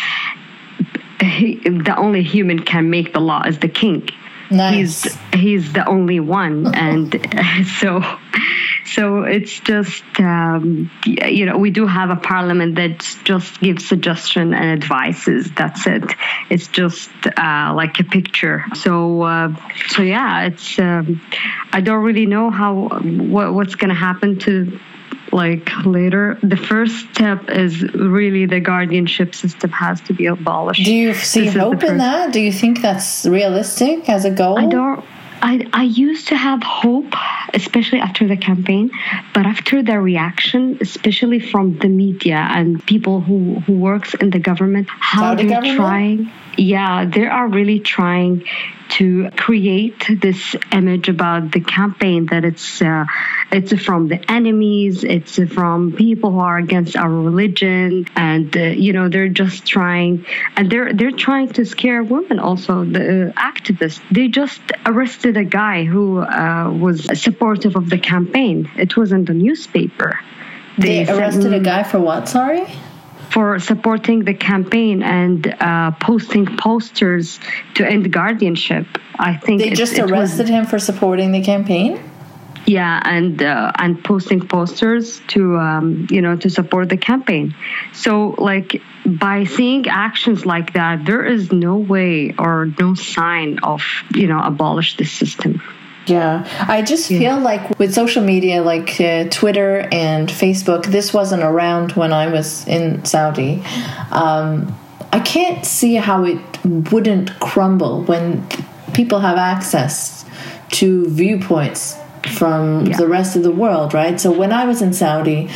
[1.20, 4.08] the only human can make the law is the king
[4.50, 5.04] Nice.
[5.04, 7.08] he's he's the only one and
[7.80, 8.02] so
[8.86, 14.52] so it's just um, you know we do have a parliament that just gives suggestion
[14.54, 16.04] and advices that's it
[16.50, 19.54] it's just uh, like a picture so uh,
[19.88, 21.20] so yeah it's um,
[21.72, 24.78] i don't really know how what, what's going to happen to
[25.32, 30.94] like later the first step is really the guardianship system has to be abolished Do
[30.94, 32.32] you see This hope in that?
[32.32, 34.58] Do you think that's realistic as a goal?
[34.58, 35.04] I don't.
[35.44, 37.12] I, I used to have hope,
[37.52, 38.90] especially after the campaign,
[39.34, 44.38] but after the reaction, especially from the media and people who, who works in the
[44.38, 45.76] government, how Saudi they're government?
[45.76, 48.44] trying, yeah, they are really trying
[48.90, 53.04] to create this image about the campaign that it's uh,
[53.50, 58.92] it's from the enemies, it's from people who are against our religion, and uh, you
[58.92, 60.26] know they're just trying,
[60.56, 62.38] and they're they're trying to scare women.
[62.38, 67.98] Also, the uh, activists they just arrested a guy who uh, was supportive of the
[67.98, 68.70] campaign.
[68.76, 70.20] It was in the newspaper.
[70.76, 72.28] They sent arrested a guy for what?
[72.28, 72.66] Sorry.
[73.34, 77.40] For supporting the campaign and uh, posting posters
[77.74, 78.86] to end guardianship.
[79.18, 81.92] I think they it- just it was- arrested him for supporting the campaign.
[82.66, 87.46] yeah, and uh, and posting posters to um, you know to support the campaign.
[87.92, 88.12] So
[88.50, 93.82] like by seeing actions like that, there is no way or no sign of
[94.20, 95.52] you know abolish the system.
[96.06, 101.42] Yeah, I just feel like with social media like uh, Twitter and Facebook, this wasn't
[101.42, 103.62] around when I was in Saudi.
[104.10, 104.76] Um,
[105.12, 108.46] I can't see how it wouldn't crumble when
[108.92, 110.24] people have access
[110.72, 111.96] to viewpoints
[112.36, 112.96] from Yeah.
[112.96, 114.20] the rest of the world, right?
[114.20, 115.48] So when I was in Saudi,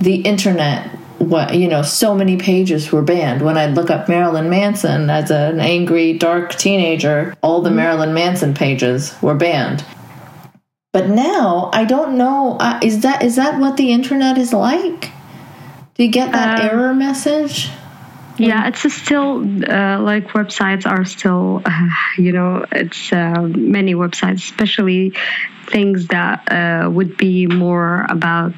[0.00, 0.90] the internet
[1.28, 3.42] what you know so many pages were banned.
[3.42, 8.54] When i'd look up marilyn manson as an angry dark teenager all the marilyn manson
[8.54, 9.84] pages were banned.
[10.92, 15.10] But now i don't know uh, is that is that what the internet is like?
[15.94, 17.70] Do you get that Um, error message?
[18.38, 24.44] Yeah, it's still uh, like websites are still, uh, you know, it's uh, many websites,
[24.44, 25.14] especially
[25.70, 28.54] things that uh, would be more about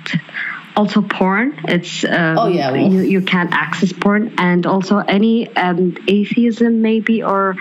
[0.79, 1.59] also porn.
[1.67, 6.81] It's um, Oh, yeah, well- you, you can't access porn, and also any um, atheism
[6.83, 7.57] maybe or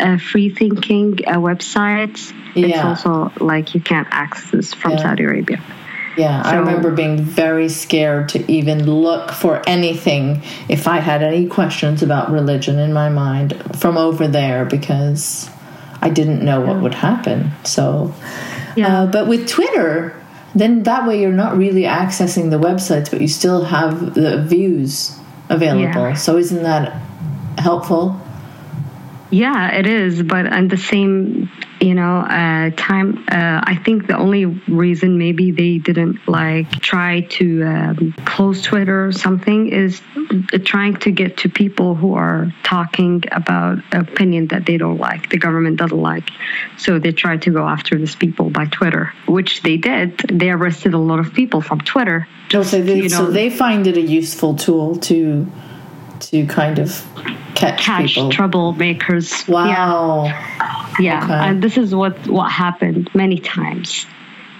[0.00, 2.32] uh, free thinking uh, websites.
[2.56, 2.88] It's Yeah.
[2.88, 5.02] also like you can't access from Yeah.
[5.02, 5.60] Saudi Arabia.
[6.16, 11.46] Yeah, I remember being very scared to even look for anything if I had any
[11.46, 15.48] questions about religion in my mind from over there because
[16.02, 17.52] I didn't know what would happen.
[17.64, 18.12] So,
[18.76, 18.88] Yeah.
[19.04, 20.14] uh, but with Twitter,
[20.54, 25.18] then that way you're not really accessing the websites, but you still have the views
[25.48, 26.08] available.
[26.08, 26.14] Yeah.
[26.14, 26.92] So, isn't that
[27.58, 28.20] helpful?
[29.30, 31.50] Yeah, it is, but at the same,
[31.82, 37.22] you know, uh, time, uh, I think the only reason maybe they didn't like try
[37.22, 40.00] to um, close Twitter or something is
[40.64, 45.38] trying to get to people who are talking about opinion that they don't like, the
[45.38, 46.30] government doesn't like.
[46.78, 50.18] So they tried to go after these people by Twitter, which they did.
[50.18, 52.28] They arrested a lot of people from Twitter.
[52.52, 55.50] No, so they, so they find it a useful tool to
[56.22, 56.90] to kind of
[57.54, 58.30] catch, Catch people.
[58.30, 59.48] troublemakers.
[59.48, 60.24] Wow.
[60.98, 61.32] Yeah, Okay.
[61.48, 64.06] and this is what what happened many times.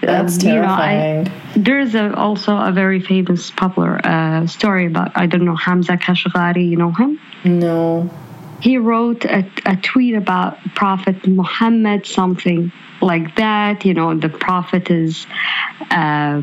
[0.01, 1.31] That's Um, you know, I- terrifying.
[1.55, 6.67] There's a, also a very famous popular uh, story about I don't know Hamza Kashgari.
[6.69, 7.19] You know him?
[7.45, 8.09] no.
[8.59, 13.83] He wrote a, a tweet about Prophet Muhammad, something like that.
[13.85, 15.27] You know, the Prophet is.
[15.91, 16.41] Uh,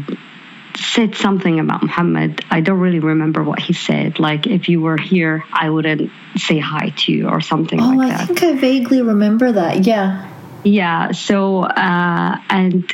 [0.77, 2.45] said something about Muhammad.
[2.51, 4.18] I don't really remember what he said.
[4.18, 8.12] Like, if you were here, I wouldn't say hi to you or something Oh, like
[8.12, 8.21] I that.
[8.21, 9.87] I think I vaguely remember that.
[9.87, 10.31] Yeah.
[10.64, 11.12] Yeah.
[11.12, 12.93] So, uh, and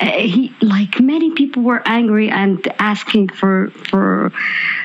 [0.00, 4.32] uh, he, like many people were angry and asking for for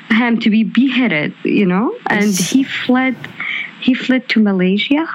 [0.09, 1.33] him to be beheaded.
[1.43, 3.15] You know, and he fled.
[3.81, 5.07] He fled to Malaysia.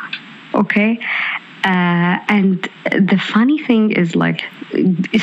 [0.55, 1.01] Okay.
[1.65, 4.43] Uh, and the funny thing is like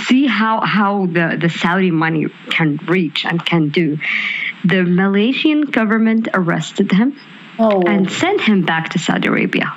[0.05, 3.97] see how how the, the saudi money can reach and can do.
[4.63, 7.17] The malaysian government arrested him
[7.59, 9.75] Oh, and sent him back to saudi arabia.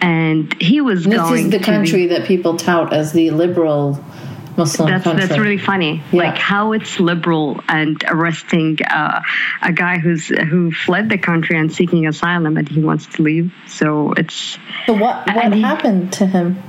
[0.00, 4.02] And he was this going is the country that people tout as the liberal
[4.56, 5.26] Muslim that's country.
[5.26, 6.02] that's really funny.
[6.12, 6.24] Yeah.
[6.24, 9.20] Like how it's liberal and arresting uh,
[9.62, 13.52] a guy who's who fled the country and seeking asylum and he wants to leave.
[13.66, 16.62] So it's so what what and he- happened to him?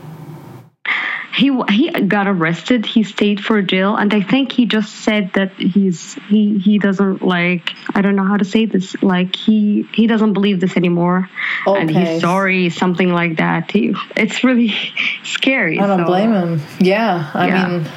[1.37, 2.85] He he got arrested.
[2.85, 7.21] He stayed for jail, and I think he just said that he's he he doesn't
[7.21, 8.95] like I don't know how to say this.
[9.03, 11.29] Like he he doesn't believe this anymore,
[11.67, 13.69] and he's sorry, something like that.
[13.71, 14.73] He, it's really
[15.23, 15.79] scary.
[15.79, 16.61] I don't so- blame him.
[16.79, 17.67] Yeah, I Yeah.
[17.67, 17.87] mean,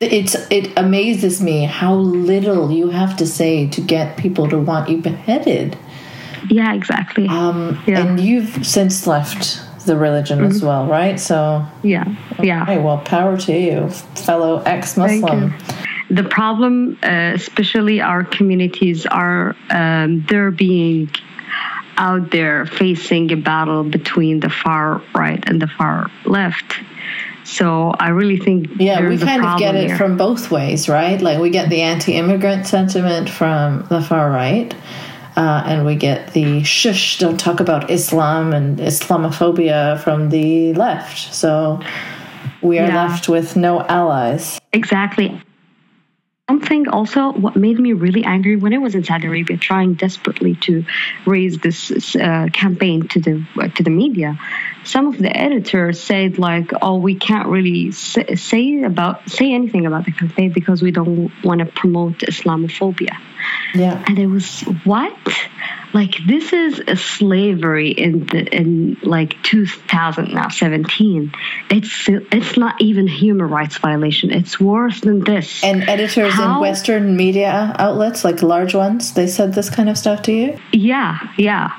[0.00, 4.88] it's it amazes me how little you have to say to get people to want
[4.88, 5.76] you beheaded.
[6.48, 7.28] Yeah, exactly.
[7.28, 8.00] Um, Yeah.
[8.00, 9.60] And you've since left
[9.90, 11.18] the religion as well, right?
[11.18, 12.04] So, yeah,
[12.40, 12.78] yeah.
[12.78, 15.52] well, power to you, fellow ex-Muslim.
[16.08, 16.14] You.
[16.14, 21.10] the problem, uh, especially our communities, are um, they're being
[21.96, 26.76] out there facing a battle between the far right and the far left.
[27.44, 29.96] So I really think Yeah, we kind of get it here.
[29.96, 31.20] from both ways, right?
[31.20, 34.72] Like we get the anti-immigrant sentiment from the far right,
[35.40, 41.18] uh, and we get the shush, don't talk about Islam and Islamophobia from the left.
[41.34, 41.80] So
[42.60, 43.02] we are Yeah.
[43.02, 44.60] left with no allies.
[44.72, 45.30] Exactly.
[46.50, 50.54] Something also what made me really angry when I was in Saudi Arabia, trying desperately
[50.66, 50.84] to
[51.24, 51.80] raise this
[52.16, 53.34] uh, campaign to the
[53.76, 54.30] to the media.
[54.90, 59.86] Some of the editors said like, "Oh, we can't really say, say about say anything
[59.86, 63.16] about the campaign because we don't want to promote Islamophobia."
[63.74, 64.02] Yeah.
[64.06, 65.16] And it was what?
[65.92, 71.32] Like this is a slavery in the in like 2017.
[71.70, 74.30] It's it's not even human rights violation.
[74.30, 75.64] It's worse than this.
[75.64, 79.98] And editors How- in Western media outlets, like large ones, they said this kind of
[79.98, 80.58] stuff to you?
[80.72, 81.70] Yeah, yeah.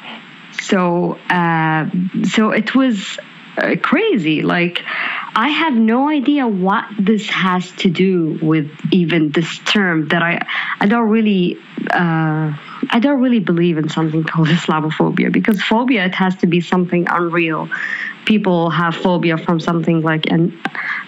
[0.62, 1.90] So, uh,
[2.24, 3.18] so it was
[3.58, 4.42] uh, crazy.
[4.44, 4.82] Like,
[5.36, 10.46] I have no idea what this has to do with even this term that I,
[10.80, 11.58] I don't really,
[11.90, 12.54] uh,
[12.90, 17.08] I don't really believe in something called Islamophobia because phobia it has to be something
[17.10, 17.70] unreal.
[18.26, 20.58] People have phobia from something like an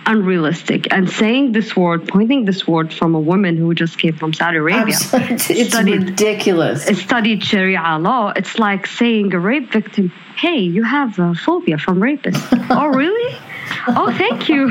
[0.06, 0.92] unrealistic.
[0.92, 4.58] And saying this word, pointing this word from a woman who just came from Saudi
[4.58, 5.56] Arabia, Absolutely.
[5.60, 6.86] It's studied ridiculous.
[7.00, 12.00] studied Sharia law, it's like saying a rape victim, "Hey, you have a phobia from
[12.00, 13.38] rapists." oh, really?
[13.88, 14.68] Oh, thank you.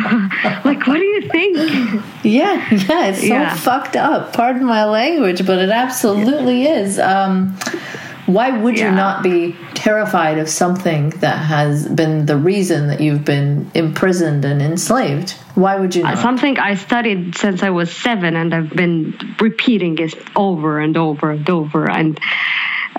[0.65, 1.57] like, what do you think?
[2.25, 3.55] Yeah, yeah, it's so Yeah.
[3.55, 4.33] fucked up.
[4.33, 6.99] Pardon my language, but it absolutely is.
[6.99, 7.57] Um,
[8.27, 13.25] why would you not be terrified of something that has been the reason that you've
[13.25, 15.33] been imprisoned and enslaved?
[15.57, 16.19] Why would you not?
[16.19, 21.33] Something I studied since I was seven, and I've been repeating it over and over
[21.33, 21.91] and over.
[21.91, 22.19] And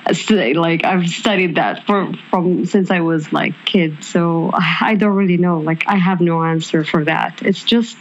[0.05, 4.03] like I've studied that for from since I was like kid.
[4.03, 5.59] So I don't really know.
[5.59, 7.41] Like I have no answer for that.
[7.41, 7.97] It's just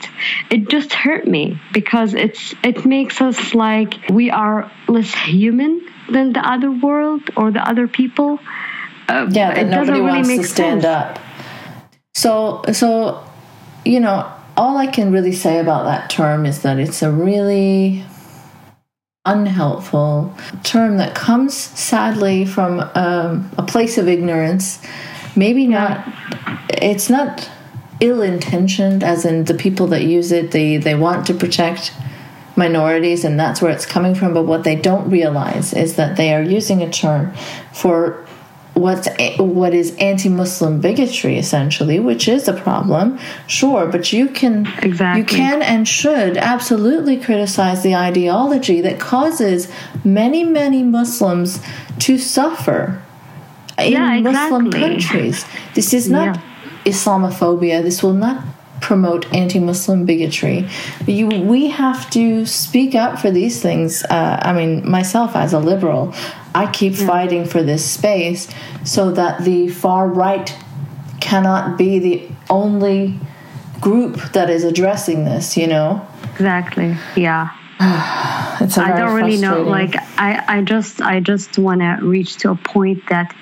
[0.51, 6.33] it just hurt me because it's it makes us like we are less human than
[6.33, 8.39] the other world or the other people.
[9.09, 10.85] Uh, yeah, that nobody really wants to stand sense.
[10.85, 11.19] up.
[12.15, 13.25] So, so
[13.85, 18.05] you know, all I can really say about that term is that it's a really
[19.25, 24.85] unhelpful term that comes sadly from um, a place of ignorance.
[25.37, 26.07] Maybe not.
[26.69, 27.49] It's not
[28.01, 30.51] ill-intentioned, as in the people that use it.
[30.51, 31.93] They they want to protect
[32.57, 34.35] minorities, and that's where it's coming from.
[34.35, 37.33] But what they don't realize is that they are using a term
[37.73, 38.22] for
[38.75, 43.19] what's eh, what is anti-Muslim bigotry, essentially, which is a problem.
[43.47, 45.21] Sure, but you can Exactly.
[45.21, 49.71] you can and should absolutely criticize the ideology that causes
[50.05, 51.61] many many Muslims
[52.01, 53.01] to suffer
[53.79, 55.45] in Yeah, Muslim countries.
[55.75, 56.43] This is not Yeah.
[56.85, 57.83] Islamophobia.
[57.83, 58.43] This will not
[58.83, 60.69] promote anti-Muslim bigotry.
[61.07, 64.05] You, we have to speak up for these things.
[64.05, 66.13] Uh, I mean, myself as a liberal,
[66.55, 68.49] I keep fighting for this space
[68.85, 70.55] so that the far right
[71.21, 73.19] cannot be the only
[73.81, 75.57] group that is addressing this.
[75.57, 76.97] You know, Exactly.
[77.17, 77.51] Yeah.
[78.61, 79.63] it's a I don't really know.
[79.63, 83.35] Like I, I just, I just want to reach to a point that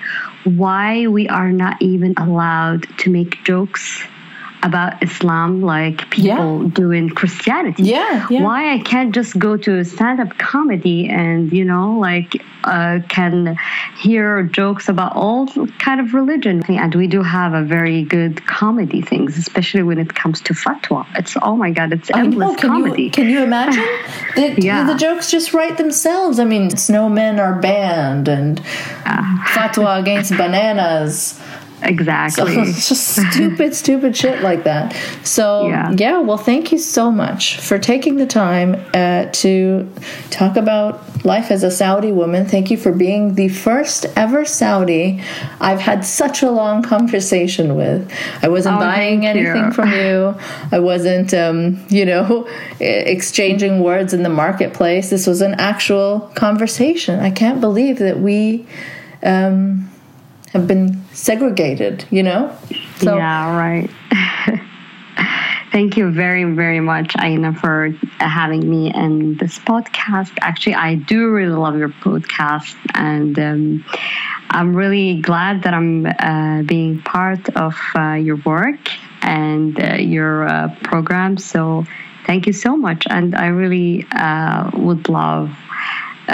[0.43, 4.03] why we are not even allowed to make jokes
[4.63, 7.83] about Islam, like people do in Christianity.
[7.83, 8.43] Yeah, yeah.
[8.43, 13.57] Why I can't just go to a stand-up comedy and you know, like, uh, can
[13.97, 15.47] hear jokes about all
[15.79, 16.61] kind of religion.
[16.69, 21.05] And we do have a very good comedy things, especially when it comes to fatwa.
[21.15, 23.03] It's oh my god, it's endless can comedy.
[23.03, 23.83] You, can you imagine?
[24.35, 24.85] The, Yeah.
[24.85, 26.39] the jokes just write themselves.
[26.39, 28.61] I mean, snowmen are banned and
[29.05, 29.43] Ah.
[29.55, 31.39] fatwa against bananas.
[31.83, 32.53] Exactly.
[32.55, 34.95] it's just stupid, stupid shit like that.
[35.23, 35.91] So, Yeah.
[35.97, 36.19] yeah.
[36.19, 39.89] well, thank you so much for taking the time uh, to
[40.29, 42.45] talk about life as a Saudi woman.
[42.47, 45.21] Thank you for being the first ever Saudi
[45.59, 48.11] I've had such a long conversation with.
[48.41, 49.47] I wasn't Oh, buying thank you.
[49.51, 50.35] anything from you,
[50.71, 52.47] I wasn't, um, you know,
[52.79, 55.09] exchanging words in the marketplace.
[55.11, 57.19] This was an actual conversation.
[57.19, 58.65] I can't believe that we.
[59.23, 59.90] Um,
[60.53, 62.55] have been segregated, you know?
[62.97, 63.89] So yeah, right.
[65.71, 70.37] Thank you very, very much, Aina, for having me in this podcast.
[70.41, 73.85] Actually, I do really love your podcast, and um,
[74.49, 78.89] I'm really glad that I'm uh, being part of uh, your work
[79.21, 81.37] and uh, your uh, program.
[81.37, 81.85] So,
[82.25, 83.07] thank you so much.
[83.09, 85.57] And I really uh, would love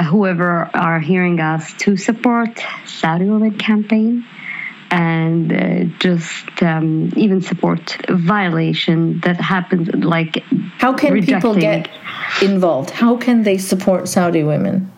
[0.10, 4.26] whoever are hearing us to support Saudi Women Campaign
[4.90, 10.44] and uh, just um, even support violation that happens like
[10.78, 11.90] how can people get
[12.42, 12.92] involved?
[12.92, 14.92] How can they support Saudi women?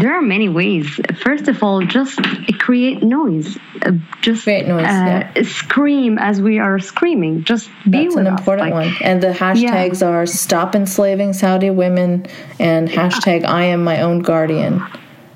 [0.00, 0.86] There are many ways
[1.26, 2.18] first of all just
[2.66, 3.48] create noise
[3.82, 5.42] uh, just Create noise, uh, yeah.
[5.42, 8.94] scream as we are screaming just be That's an important like- one.
[9.08, 12.26] And the hashtags are stop enslaving Saudi women
[12.58, 14.74] and hashtag I am my own guardian.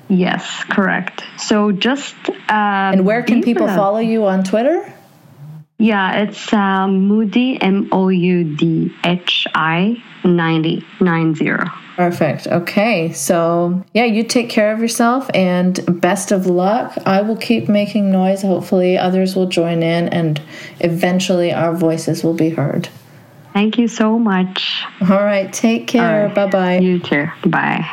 [0.09, 4.77] yes correct so just um, And where can people follow you on Twitter?
[5.79, 11.51] Yeah, it's uh, Moudhi, M O U D H I 90, 90.
[11.95, 12.47] Perfect.
[12.47, 13.11] Okay.
[13.13, 16.97] So, yeah, you take care of yourself and best of luck.
[17.05, 18.41] I will keep making noise.
[18.41, 20.41] Hopefully, others will join in and
[20.79, 22.89] eventually our voices will be heard.
[23.53, 24.83] Thank you so much.
[25.01, 25.53] All right.
[25.53, 26.25] Take care.
[26.25, 26.35] right.
[26.35, 26.77] Bye bye.
[26.79, 27.27] You too.
[27.45, 27.87] Bye.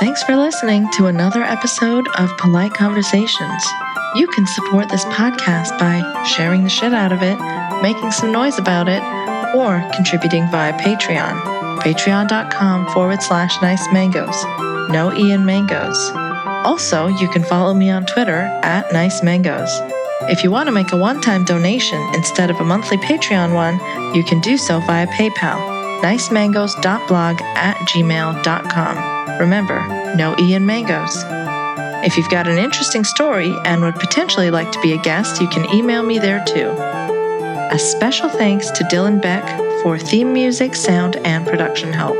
[0.00, 3.66] Thanks for listening to another episode of Polite Conversations.
[4.14, 7.36] You can support this podcast by sharing the shit out of it,
[7.82, 9.02] making some noise about it,
[9.54, 11.78] or contributing via Patreon.
[11.80, 14.44] Patreon.com forward slash nice mangoes.
[14.90, 16.10] No Ian Mangoes.
[16.64, 19.70] Also, you can follow me on Twitter at nice mangoes.
[20.22, 23.78] If you want to make a one time donation instead of a monthly Patreon one,
[24.14, 25.58] you can do so via PayPal.
[26.02, 29.38] nicemangoes.blog at gmail.com.
[29.38, 31.24] Remember, no Ian Mangoes.
[32.04, 35.48] If you've got an interesting story and would potentially like to be a guest, you
[35.48, 37.07] can email me there too.
[37.70, 39.46] A special thanks to Dylan Beck
[39.82, 42.16] for theme music, sound, and production help.